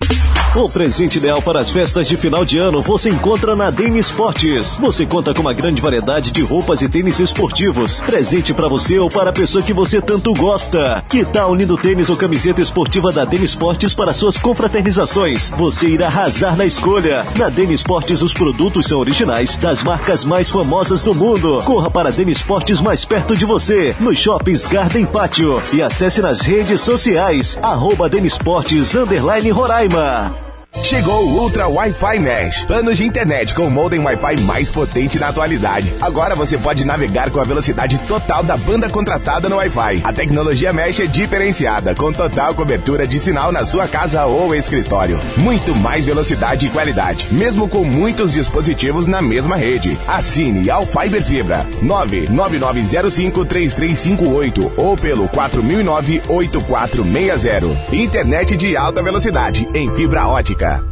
[0.55, 4.77] O presente ideal para as festas de final de ano você encontra na Deni Esportes.
[4.77, 8.01] Você conta com uma grande variedade de roupas e tênis esportivos.
[8.01, 11.03] Presente para você ou para a pessoa que você tanto gosta.
[11.09, 15.49] Que tal lindo tênis ou camiseta esportiva da Deni Esportes para suas confraternizações?
[15.57, 17.25] Você irá arrasar na escolha.
[17.39, 21.63] Na Deni Esportes os produtos são originais das marcas mais famosas do mundo.
[21.65, 26.21] Corra para a Deni Esportes mais perto de você, nos shoppings Garden Pátio e acesse
[26.21, 30.42] nas redes sociais arroba Deni Esportes underline Roraima.
[30.83, 32.65] Chegou o Ultra Wi-Fi Mesh.
[32.65, 35.93] Planos de internet com o modem Wi-Fi mais potente na atualidade.
[36.01, 40.01] Agora você pode navegar com a velocidade total da banda contratada no Wi-Fi.
[40.03, 45.21] A tecnologia Mesh é diferenciada, com total cobertura de sinal na sua casa ou escritório.
[45.37, 49.97] Muito mais velocidade e qualidade, mesmo com muitos dispositivos na mesma rede.
[50.09, 57.77] Assine ao Fiber Fibra 999053358 ou pelo 4009-8460.
[57.93, 60.62] Internet de alta velocidade em fibra ótica.
[60.63, 60.92] Carioca.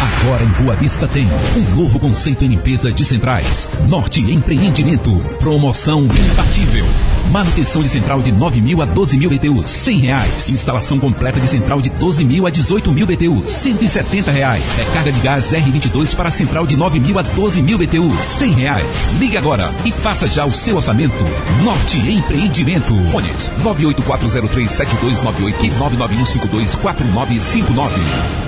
[0.00, 1.26] Agora em Boa Vista tem
[1.56, 3.68] um novo conceito em limpeza de centrais.
[3.88, 5.18] Norte Empreendimento.
[5.40, 6.86] Promoção imbatível.
[7.32, 10.50] Manutenção de central de 9 mil a 12 mil BTUs, 100 reais.
[10.50, 14.62] Instalação completa de central de 12 mil a 18 mil BTUs, 170 reais.
[14.78, 19.14] Recarga de gás R22 para central de 9 mil a 12 mil BTUs, 100 reais.
[19.18, 21.16] Ligue agora e faça já o seu orçamento.
[21.64, 22.94] Norte Empreendimento.
[23.06, 28.47] Fones 984037298 e 991524959.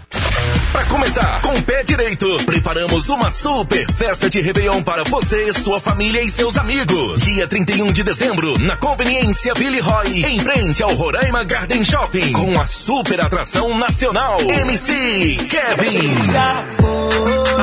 [0.71, 5.81] Para começar, com o pé direito, preparamos uma super festa de Réveillon para você, sua
[5.81, 7.23] família e seus amigos.
[7.23, 12.59] Dia 31 de dezembro, na conveniência Billy Roy, em frente ao Roraima Garden Shopping, com
[12.59, 16.11] a super atração nacional MC Kevin.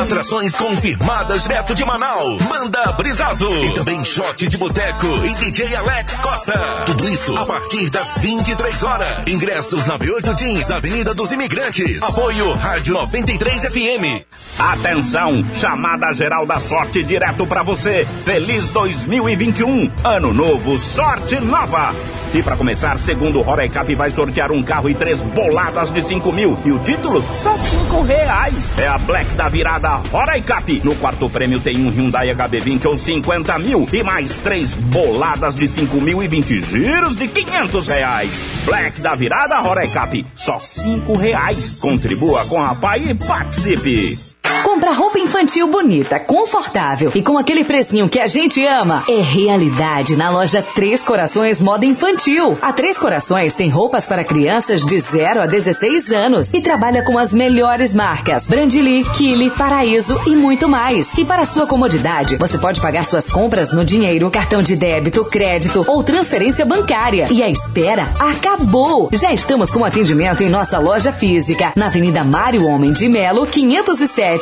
[0.02, 2.42] Atrações confirmadas direto de Manaus.
[2.42, 3.50] Banda Brisado.
[3.64, 6.82] E também shot de boteco e DJ Alex Costa.
[6.86, 9.08] Tudo isso a partir das 23 horas.
[9.26, 12.02] Ingressos na V8 Jeans, na Avenida dos Imigrantes.
[12.02, 14.24] Apoio Rádio 93 FM.
[14.58, 18.04] Atenção, chamada geral da sorte direto pra você.
[18.24, 21.94] Feliz 2021, ano novo, sorte nova.
[22.34, 26.30] E pra começar, segundo o Rorecap vai sortear um carro e três boladas de 5
[26.30, 26.58] mil.
[26.62, 27.24] E o título?
[27.34, 28.70] Só 5 reais.
[28.76, 30.82] É a Black da virada Rorecap.
[30.84, 33.88] No quarto prêmio tem um Hyundai HB20 ou 50 mil.
[33.90, 38.42] E mais três boladas de 5 mil e 20 giros de 500 reais.
[38.66, 40.26] Black da virada Rorecap.
[40.34, 41.78] Só 5 reais.
[41.78, 44.27] Contribua com a PAI e participe.
[44.62, 50.16] Comprar roupa infantil bonita, confortável e com aquele precinho que a gente ama é realidade
[50.16, 52.56] na loja Três Corações Moda Infantil.
[52.60, 57.18] A Três Corações tem roupas para crianças de 0 a 16 anos e trabalha com
[57.18, 61.12] as melhores marcas: Brandili, Kili, Paraíso e muito mais.
[61.14, 65.84] E para sua comodidade, você pode pagar suas compras no dinheiro, cartão de débito, crédito
[65.86, 67.26] ou transferência bancária.
[67.30, 69.08] E a espera acabou!
[69.12, 74.37] Já estamos com atendimento em nossa loja física, na Avenida Mário Homem de Melo, 507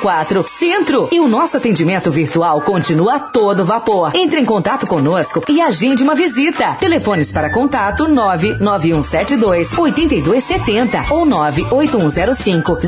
[0.00, 1.08] 4, Centro.
[1.12, 4.12] E o nosso atendimento virtual continua a todo vapor.
[4.14, 6.76] Entre em contato conosco e agende uma visita.
[6.80, 12.78] Telefones para contato 99172 8270 ou 98105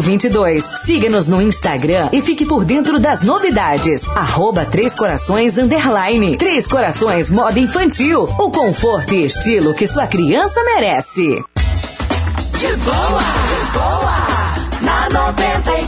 [0.00, 0.64] 0022.
[0.84, 4.08] Siga-nos no Instagram e fique por dentro das novidades.
[4.10, 6.36] Arroba Três Corações Underline.
[6.36, 8.24] Três Corações Moda Infantil.
[8.38, 11.44] O conforto e estilo que sua criança merece.
[12.58, 15.79] De boa, de boa, na 93.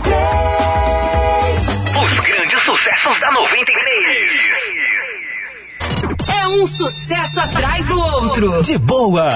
[2.73, 4.33] Sucessos da 93.
[6.35, 8.63] É um sucesso atrás do outro.
[8.63, 9.29] De boa.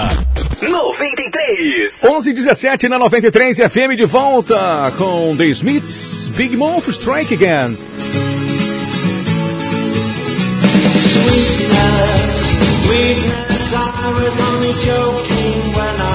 [0.62, 2.02] 93.
[2.04, 6.30] 11 17 na 93 FM de volta com The Smiths.
[6.34, 7.76] Big Mouth Strike Again.
[12.86, 16.05] Sweetness, I was only joking when I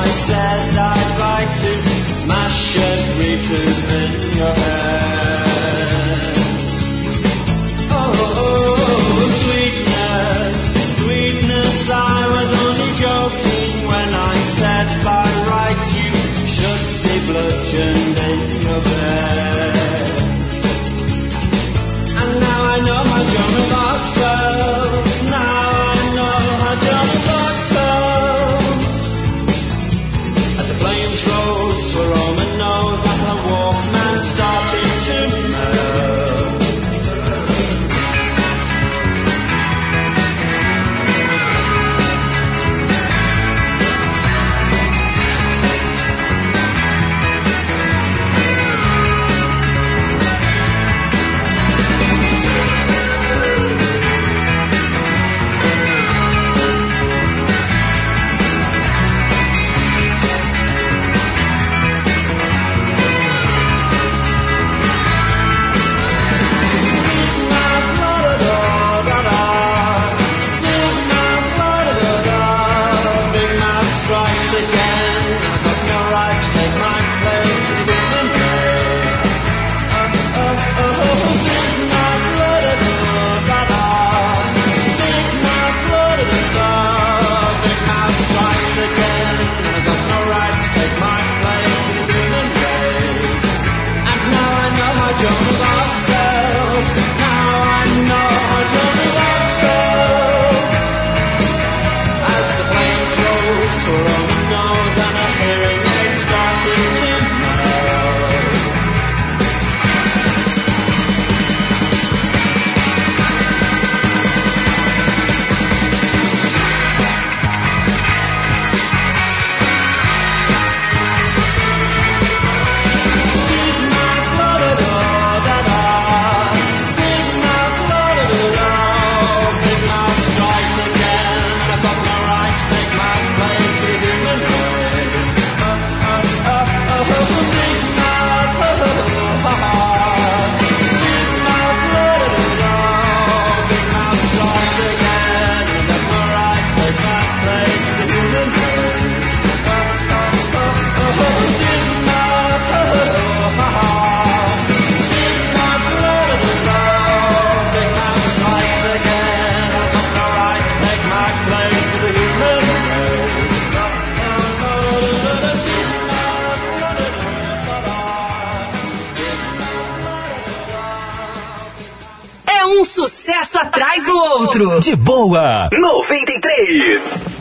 [174.62, 175.70] De boa.
[175.72, 177.41] 93.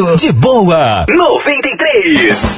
[0.00, 0.16] Outro.
[0.16, 1.04] De boa.
[1.08, 2.56] 93.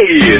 [0.00, 0.39] 93.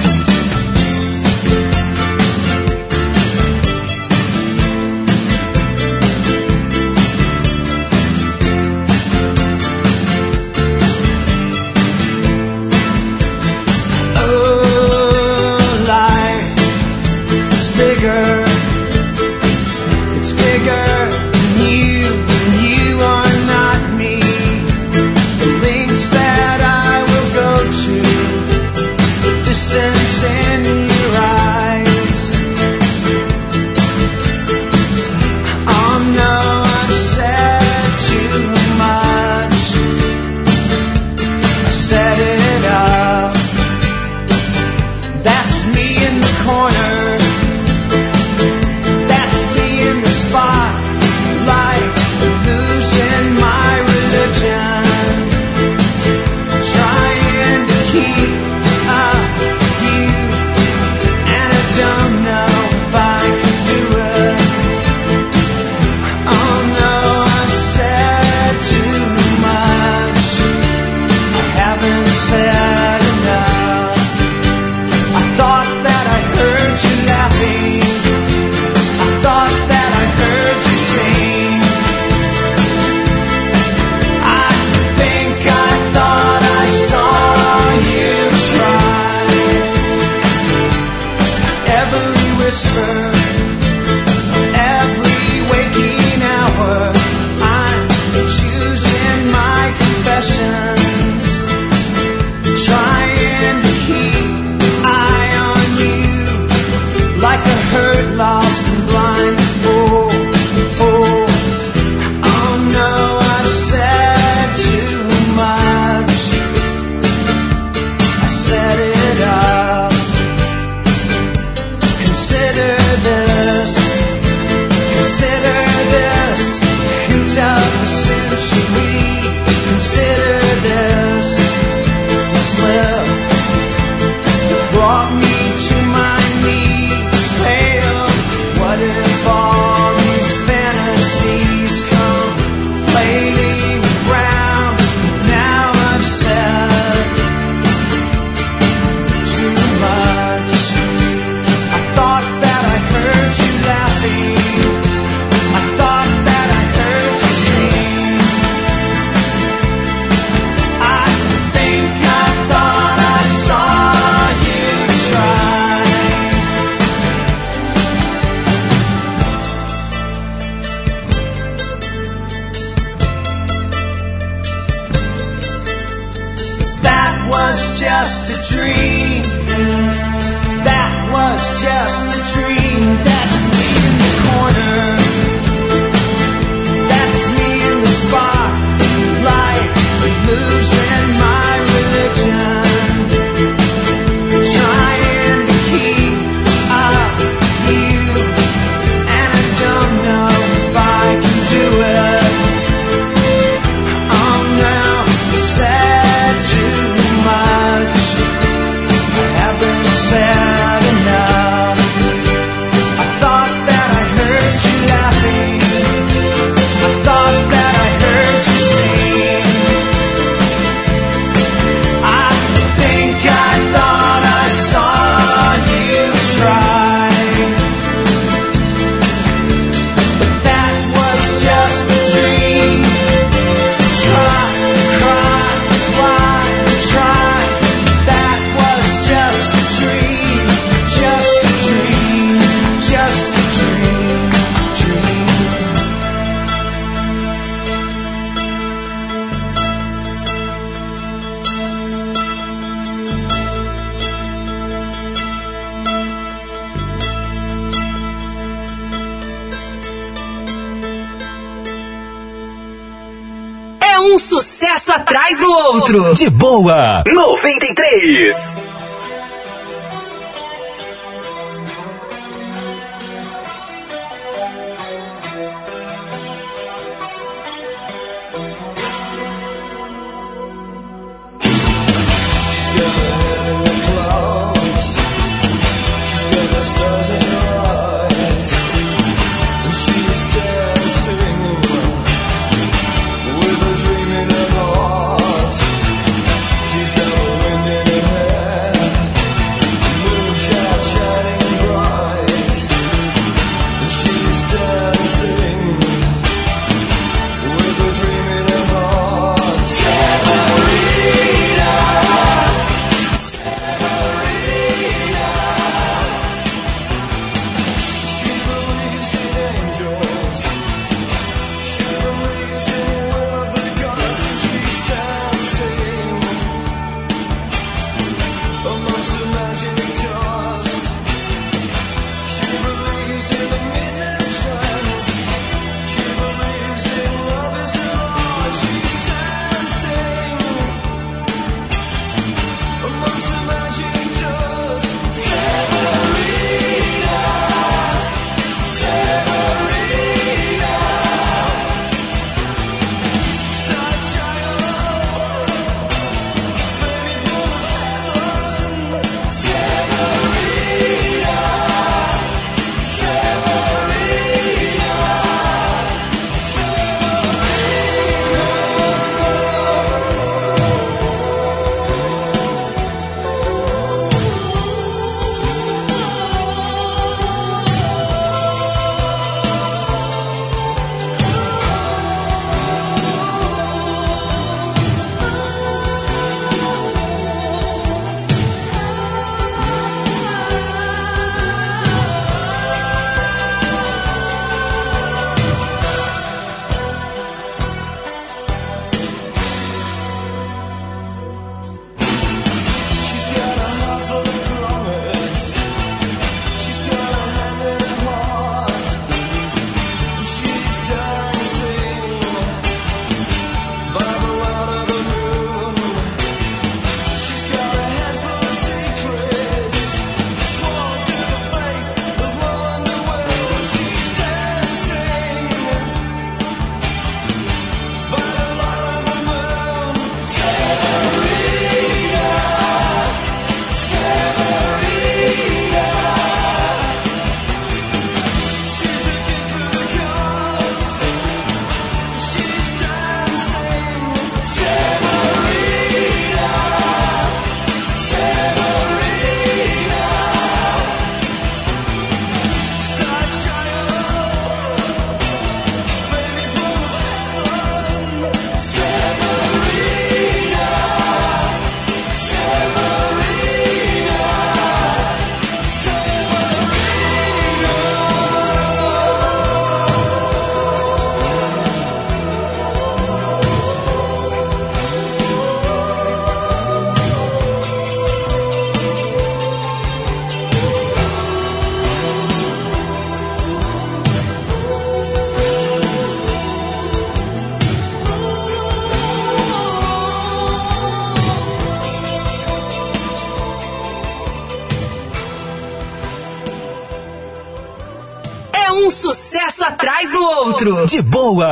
[500.68, 500.86] outro.
[500.86, 501.49] De boa.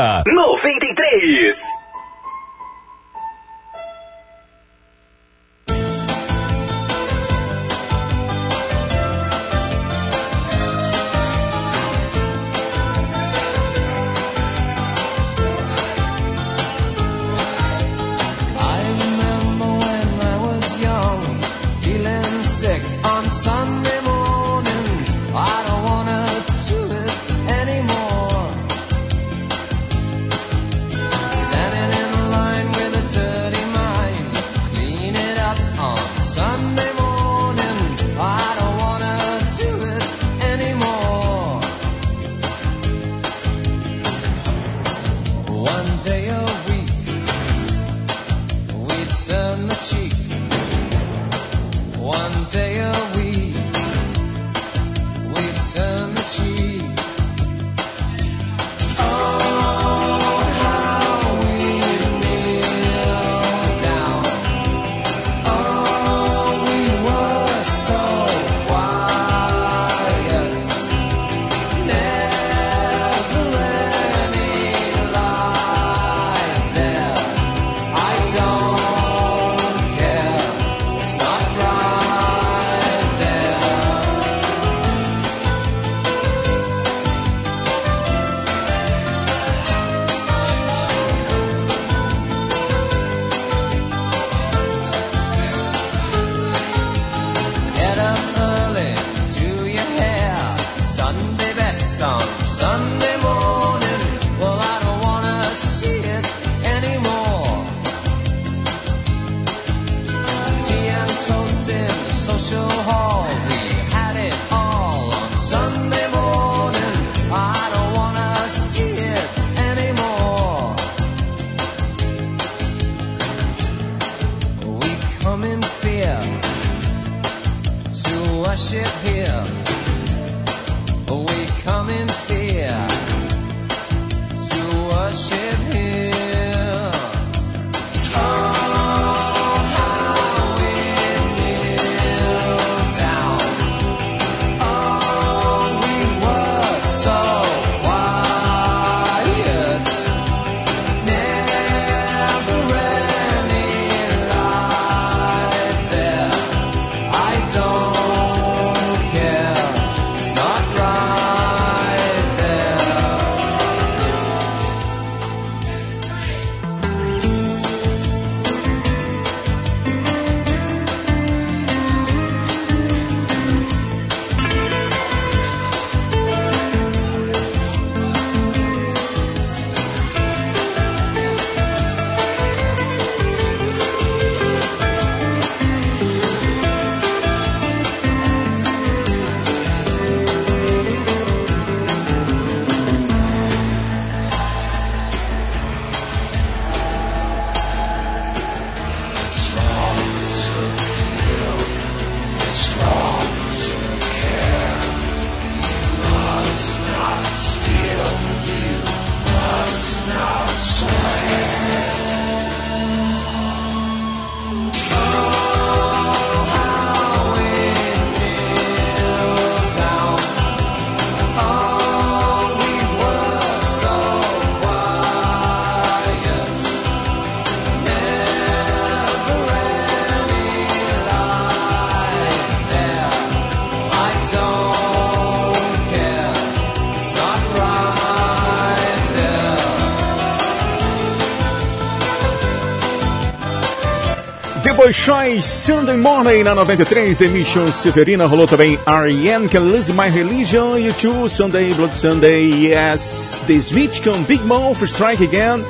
[244.79, 250.79] Bolshoi, Sunday Morning na 93, The Mission Severina, rolou também Ariane, Can Lose My Religion,
[250.79, 255.65] YouTube Sunday, Blood Sunday, Yes, The Smith com Big Mouth, Strike Again.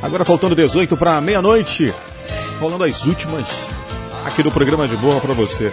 [0.00, 1.92] Agora faltando 18 para meia-noite,
[2.58, 3.46] rolando as últimas
[4.24, 5.70] aqui do programa de boa para você.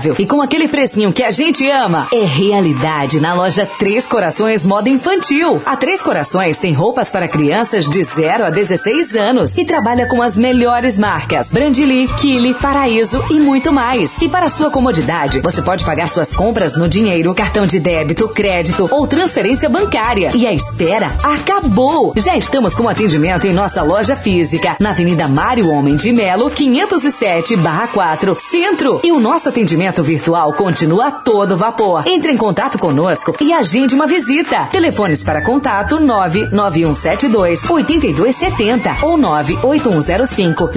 [0.00, 4.64] Confortável e com aquele precinho que a gente ama, é realidade na loja Três Corações
[4.64, 5.60] Moda Infantil.
[5.64, 10.22] A Três Corações tem roupas para crianças de 0 a 16 anos e trabalha com
[10.22, 14.16] as melhores marcas: Brandili, Kili, Paraíso e muito mais.
[14.20, 18.88] E para sua comodidade, você pode pagar suas compras no dinheiro, cartão de débito, crédito
[18.90, 20.30] ou transferência bancária.
[20.34, 22.12] E a espera acabou!
[22.16, 28.38] Já estamos com atendimento em nossa loja física, na Avenida Mário Homem de Melo, 507-4,
[28.38, 29.00] Centro.
[29.04, 32.04] E o nosso atendimento virtual continua a todo vapor.
[32.06, 34.66] Entre em contato conosco e agende uma visita.
[34.70, 40.70] Telefones para contato 99172 8270 ou 98105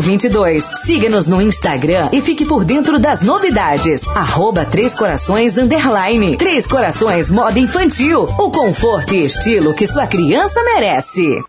[0.00, 0.64] 0022.
[0.84, 4.08] Siga-nos no Instagram e fique por dentro das novidades.
[4.08, 6.36] Arroba Três Corações Underline.
[6.36, 8.24] Três Corações Moda Infantil.
[8.38, 11.42] O conforto e estilo que sua criança merece.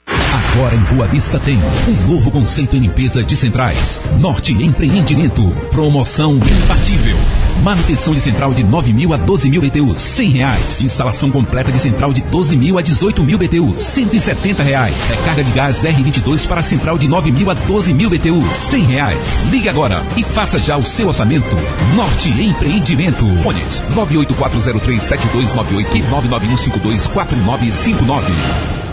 [0.53, 4.01] Agora em Boa Vista tem um novo conceito em limpeza de centrais.
[4.19, 5.49] Norte Empreendimento.
[5.71, 6.39] Promoção
[7.63, 10.81] Manutenção de central de 9 mil a 12 mil BTUs, 100 reais.
[10.81, 14.95] Instalação completa de central de 12 mil a 18 mil BTUs, 170 reais.
[15.09, 19.45] Recarga de gás R22 para central de 9 mil a 12 mil BTUs, 100 reais.
[19.51, 21.47] Ligue agora e faça já o seu orçamento.
[21.95, 23.25] Norte Empreendimento.
[23.37, 28.88] Fones 984037298 e 991524959.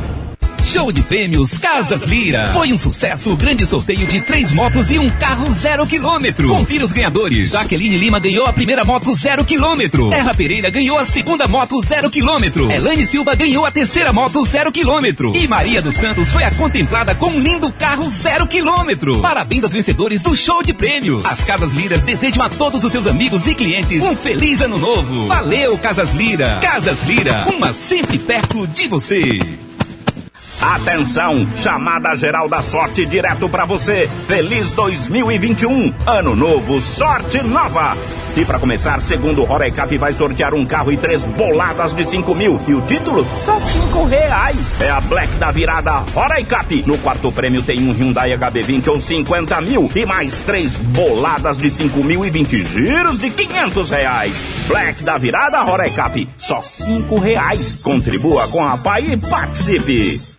[0.67, 2.51] Show de prêmios Casas Lira.
[2.53, 6.49] Foi um sucesso o grande sorteio de três motos e um carro zero quilômetro.
[6.49, 7.51] Confira os ganhadores.
[7.51, 10.11] Jaqueline Lima ganhou a primeira moto zero quilômetro.
[10.11, 12.69] Terra Pereira ganhou a segunda moto zero quilômetro.
[12.71, 15.33] Elane Silva ganhou a terceira moto zero quilômetro.
[15.37, 19.21] E Maria dos Santos foi a contemplada com um lindo carro zero quilômetro.
[19.21, 21.25] Parabéns aos vencedores do Show de Prêmios.
[21.25, 25.27] As Casas Liras desejam a todos os seus amigos e clientes um feliz ano novo.
[25.29, 26.59] Valeu, Casas Lira.
[26.61, 29.39] Casas Lira, uma sempre perto de você.
[30.61, 34.09] Atenção, chamada geral da sorte direto pra você.
[34.27, 37.95] Feliz 2021, ano novo, sorte nova.
[38.35, 42.35] E pra começar, segundo o Rorecap vai sortear um carro e três boladas de 5
[42.35, 42.61] mil.
[42.67, 43.27] E o título?
[43.37, 44.75] Só cinco reais.
[44.81, 46.85] É a Black da virada Rorecap.
[46.87, 49.91] No quarto prêmio tem um Hyundai HB20 ou 50 mil.
[49.95, 54.45] E mais três boladas de 5 mil e 20 giros de 500 reais.
[54.69, 56.29] Black da virada Rorecap.
[56.37, 57.81] Só cinco reais.
[57.83, 60.36] Contribua com a PAI e participe.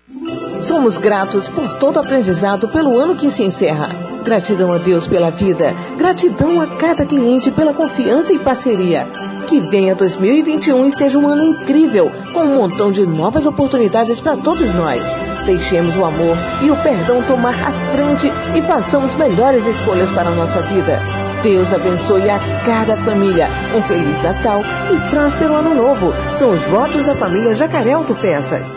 [0.62, 3.90] Somos gratos por todo aprendizado pelo ano que se encerra.
[4.24, 5.74] Gratidão a Deus pela vida.
[5.98, 9.08] Gratidão a cada cliente pela confiança e parceria.
[9.48, 14.36] Que venha 2021 e seja um ano incrível, com um montão de novas oportunidades para
[14.36, 15.02] todos nós.
[15.46, 20.36] Deixemos o amor e o perdão tomar a frente e façamos melhores escolhas para a
[20.36, 21.02] nossa vida.
[21.42, 23.48] Deus abençoe a cada família.
[23.74, 24.60] Um Feliz Natal
[24.92, 26.14] e próspero Ano Novo.
[26.38, 28.77] São os votos da família Jacaré Autopeças.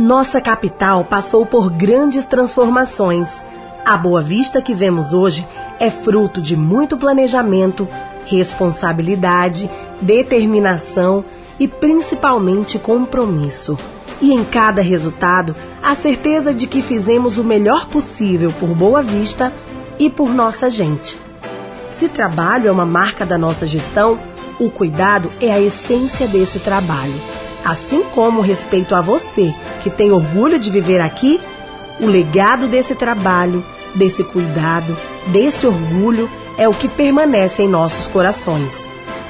[0.00, 3.28] Nossa capital passou por grandes transformações.
[3.84, 5.46] A Boa Vista que vemos hoje
[5.78, 7.86] é fruto de muito planejamento,
[8.24, 9.70] responsabilidade,
[10.00, 11.22] determinação
[11.58, 13.76] e principalmente compromisso.
[14.22, 19.52] E em cada resultado, a certeza de que fizemos o melhor possível por Boa Vista
[19.98, 21.18] e por nossa gente.
[21.90, 24.18] Se trabalho é uma marca da nossa gestão,
[24.58, 27.39] o cuidado é a essência desse trabalho.
[27.64, 31.40] Assim como respeito a você, que tem orgulho de viver aqui,
[32.00, 33.64] o legado desse trabalho,
[33.94, 38.72] desse cuidado, desse orgulho é o que permanece em nossos corações.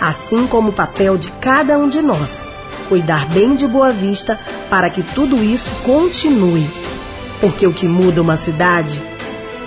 [0.00, 2.46] Assim como o papel de cada um de nós,
[2.88, 4.38] cuidar bem de Boa Vista
[4.70, 6.68] para que tudo isso continue.
[7.40, 9.02] Porque o que muda uma cidade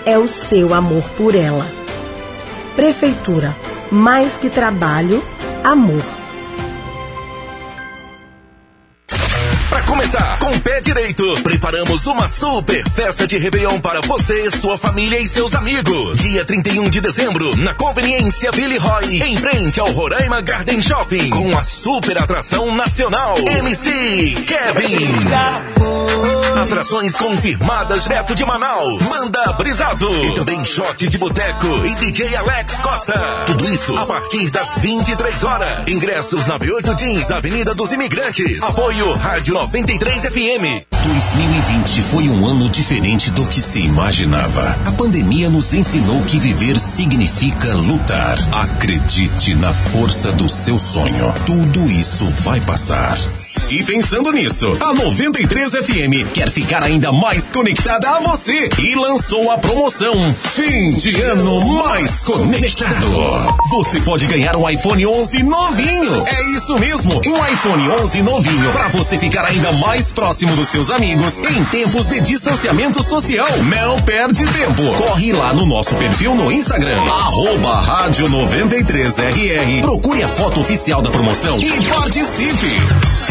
[0.06, 1.70] é o seu amor por ela.
[2.76, 3.56] Prefeitura,
[3.92, 5.24] mais que trabalho,
[5.64, 6.23] amor.
[10.04, 15.18] Começar, com o pé direito, preparamos uma super festa de Réveillon para você, sua família
[15.18, 16.20] e seus amigos.
[16.20, 21.58] Dia 31 de dezembro, na conveniência Billy Roy, em frente ao Roraima Garden Shopping, com
[21.58, 26.43] a super atração nacional MC Kevin.
[26.62, 29.02] Atrações confirmadas direto de Manaus.
[29.10, 30.10] Manda brisado.
[30.26, 33.44] E também shot de boteco e DJ Alex Costa.
[33.48, 35.92] Tudo isso a partir das 23 horas.
[35.92, 38.64] Ingressos na B8 Jeans, na Avenida dos Imigrantes.
[38.64, 40.86] Apoio Rádio 93 FM.
[41.64, 44.78] 2020 foi um ano diferente do que se imaginava.
[44.86, 48.38] A pandemia nos ensinou que viver significa lutar.
[48.52, 51.34] Acredite na força do seu sonho.
[51.46, 53.18] Tudo isso vai passar.
[53.70, 59.50] E pensando nisso, a 93 FM quer ficar ainda mais conectada a você e lançou
[59.50, 63.56] a promoção Fim de Ano Mais Conectado.
[63.70, 66.28] Você pode ganhar um iPhone 11 novinho.
[66.28, 70.90] É isso mesmo, um iPhone 11 novinho para você ficar ainda mais próximo dos seus
[70.90, 73.48] amigos em tempos de distanciamento social.
[73.64, 74.84] Não perde tempo.
[74.96, 79.82] Corre lá no nosso perfil no Instagram, arroba rádio 93RR.
[79.82, 82.72] Procure a foto oficial da promoção e participe.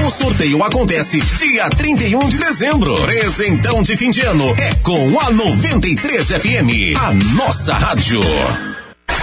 [0.07, 2.95] O sorteio acontece dia 31 de dezembro.
[3.03, 8.21] Presentão de fim de ano é com a 93 FM, a nossa rádio.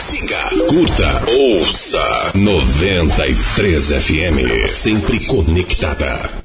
[0.10, 0.38] Siga,
[0.68, 6.39] curta, ouça 93 FM, sempre conectada.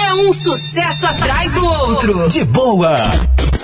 [0.00, 2.28] É um sucesso atrás do outro.
[2.28, 2.96] De boa.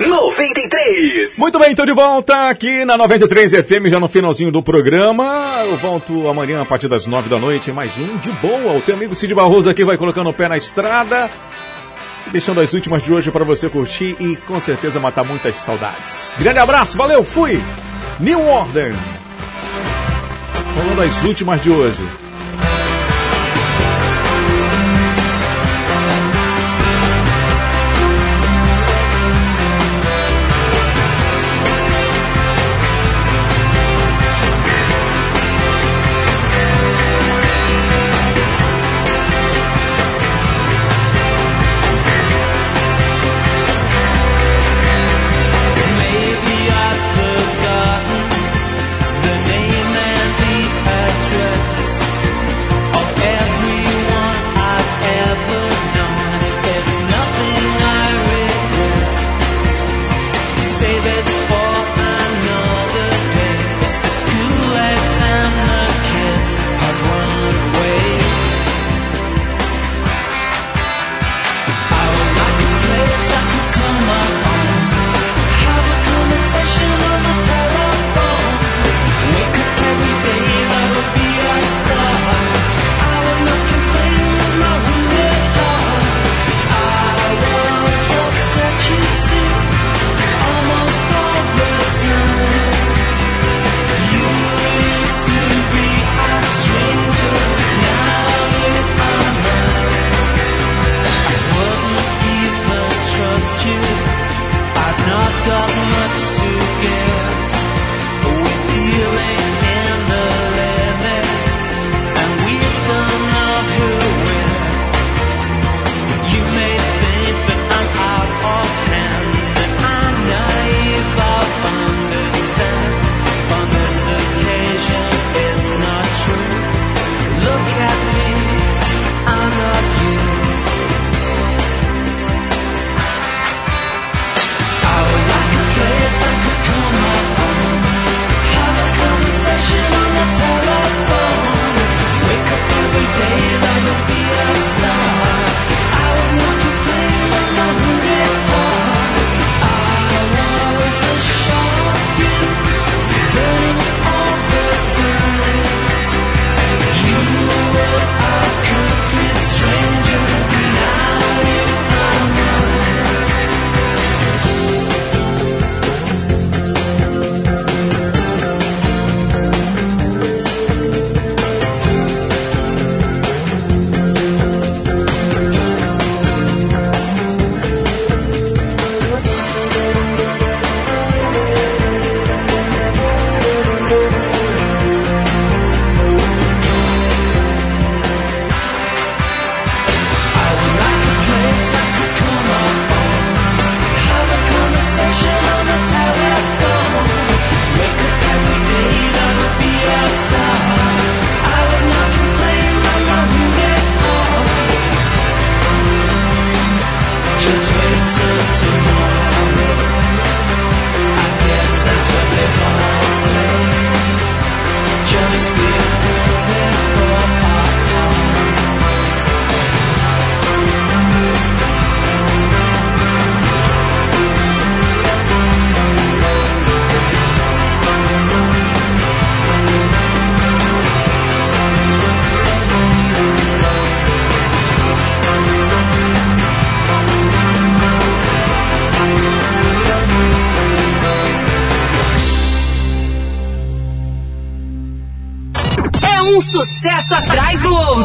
[0.01, 1.39] 93.
[1.39, 5.63] Muito bem, então de volta aqui na 93 FM, já no finalzinho do programa.
[5.65, 8.73] Eu volto amanhã a partir das 9 da noite, mais um de boa.
[8.73, 11.31] O teu amigo Cid Barroso aqui vai colocando o pé na estrada.
[12.31, 16.35] Deixando as últimas de hoje para você curtir e com certeza matar muitas saudades.
[16.39, 17.63] Grande abraço, valeu, fui!
[18.19, 18.95] New Order.
[20.77, 22.22] Falando as últimas de hoje.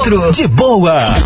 [0.08, 1.17] De boa.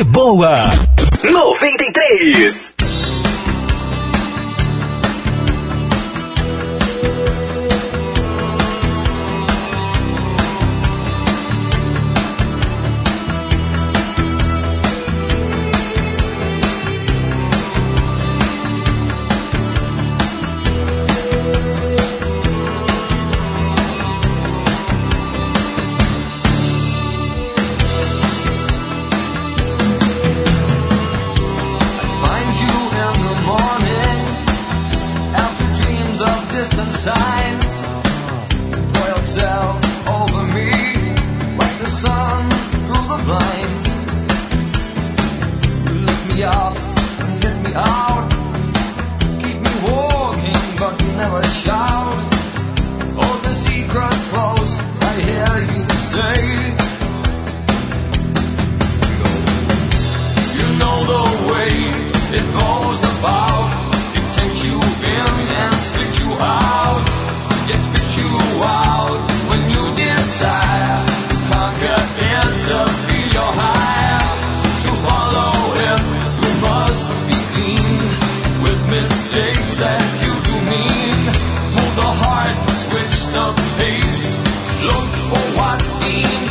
[0.00, 0.21] Outro.
[85.62, 86.41] what's seen.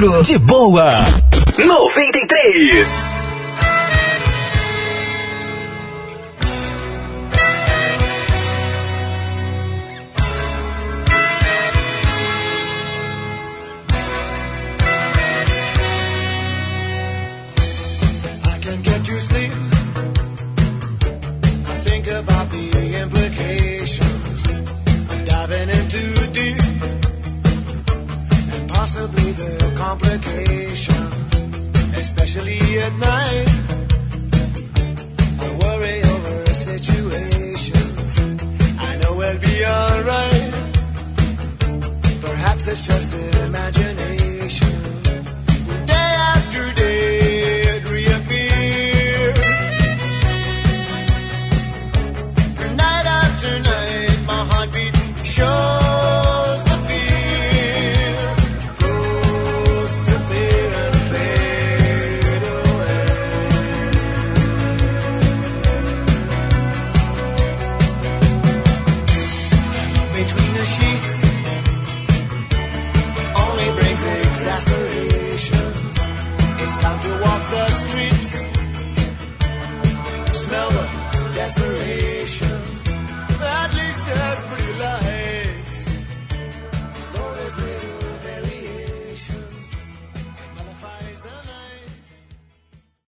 [0.00, 1.19] De boa.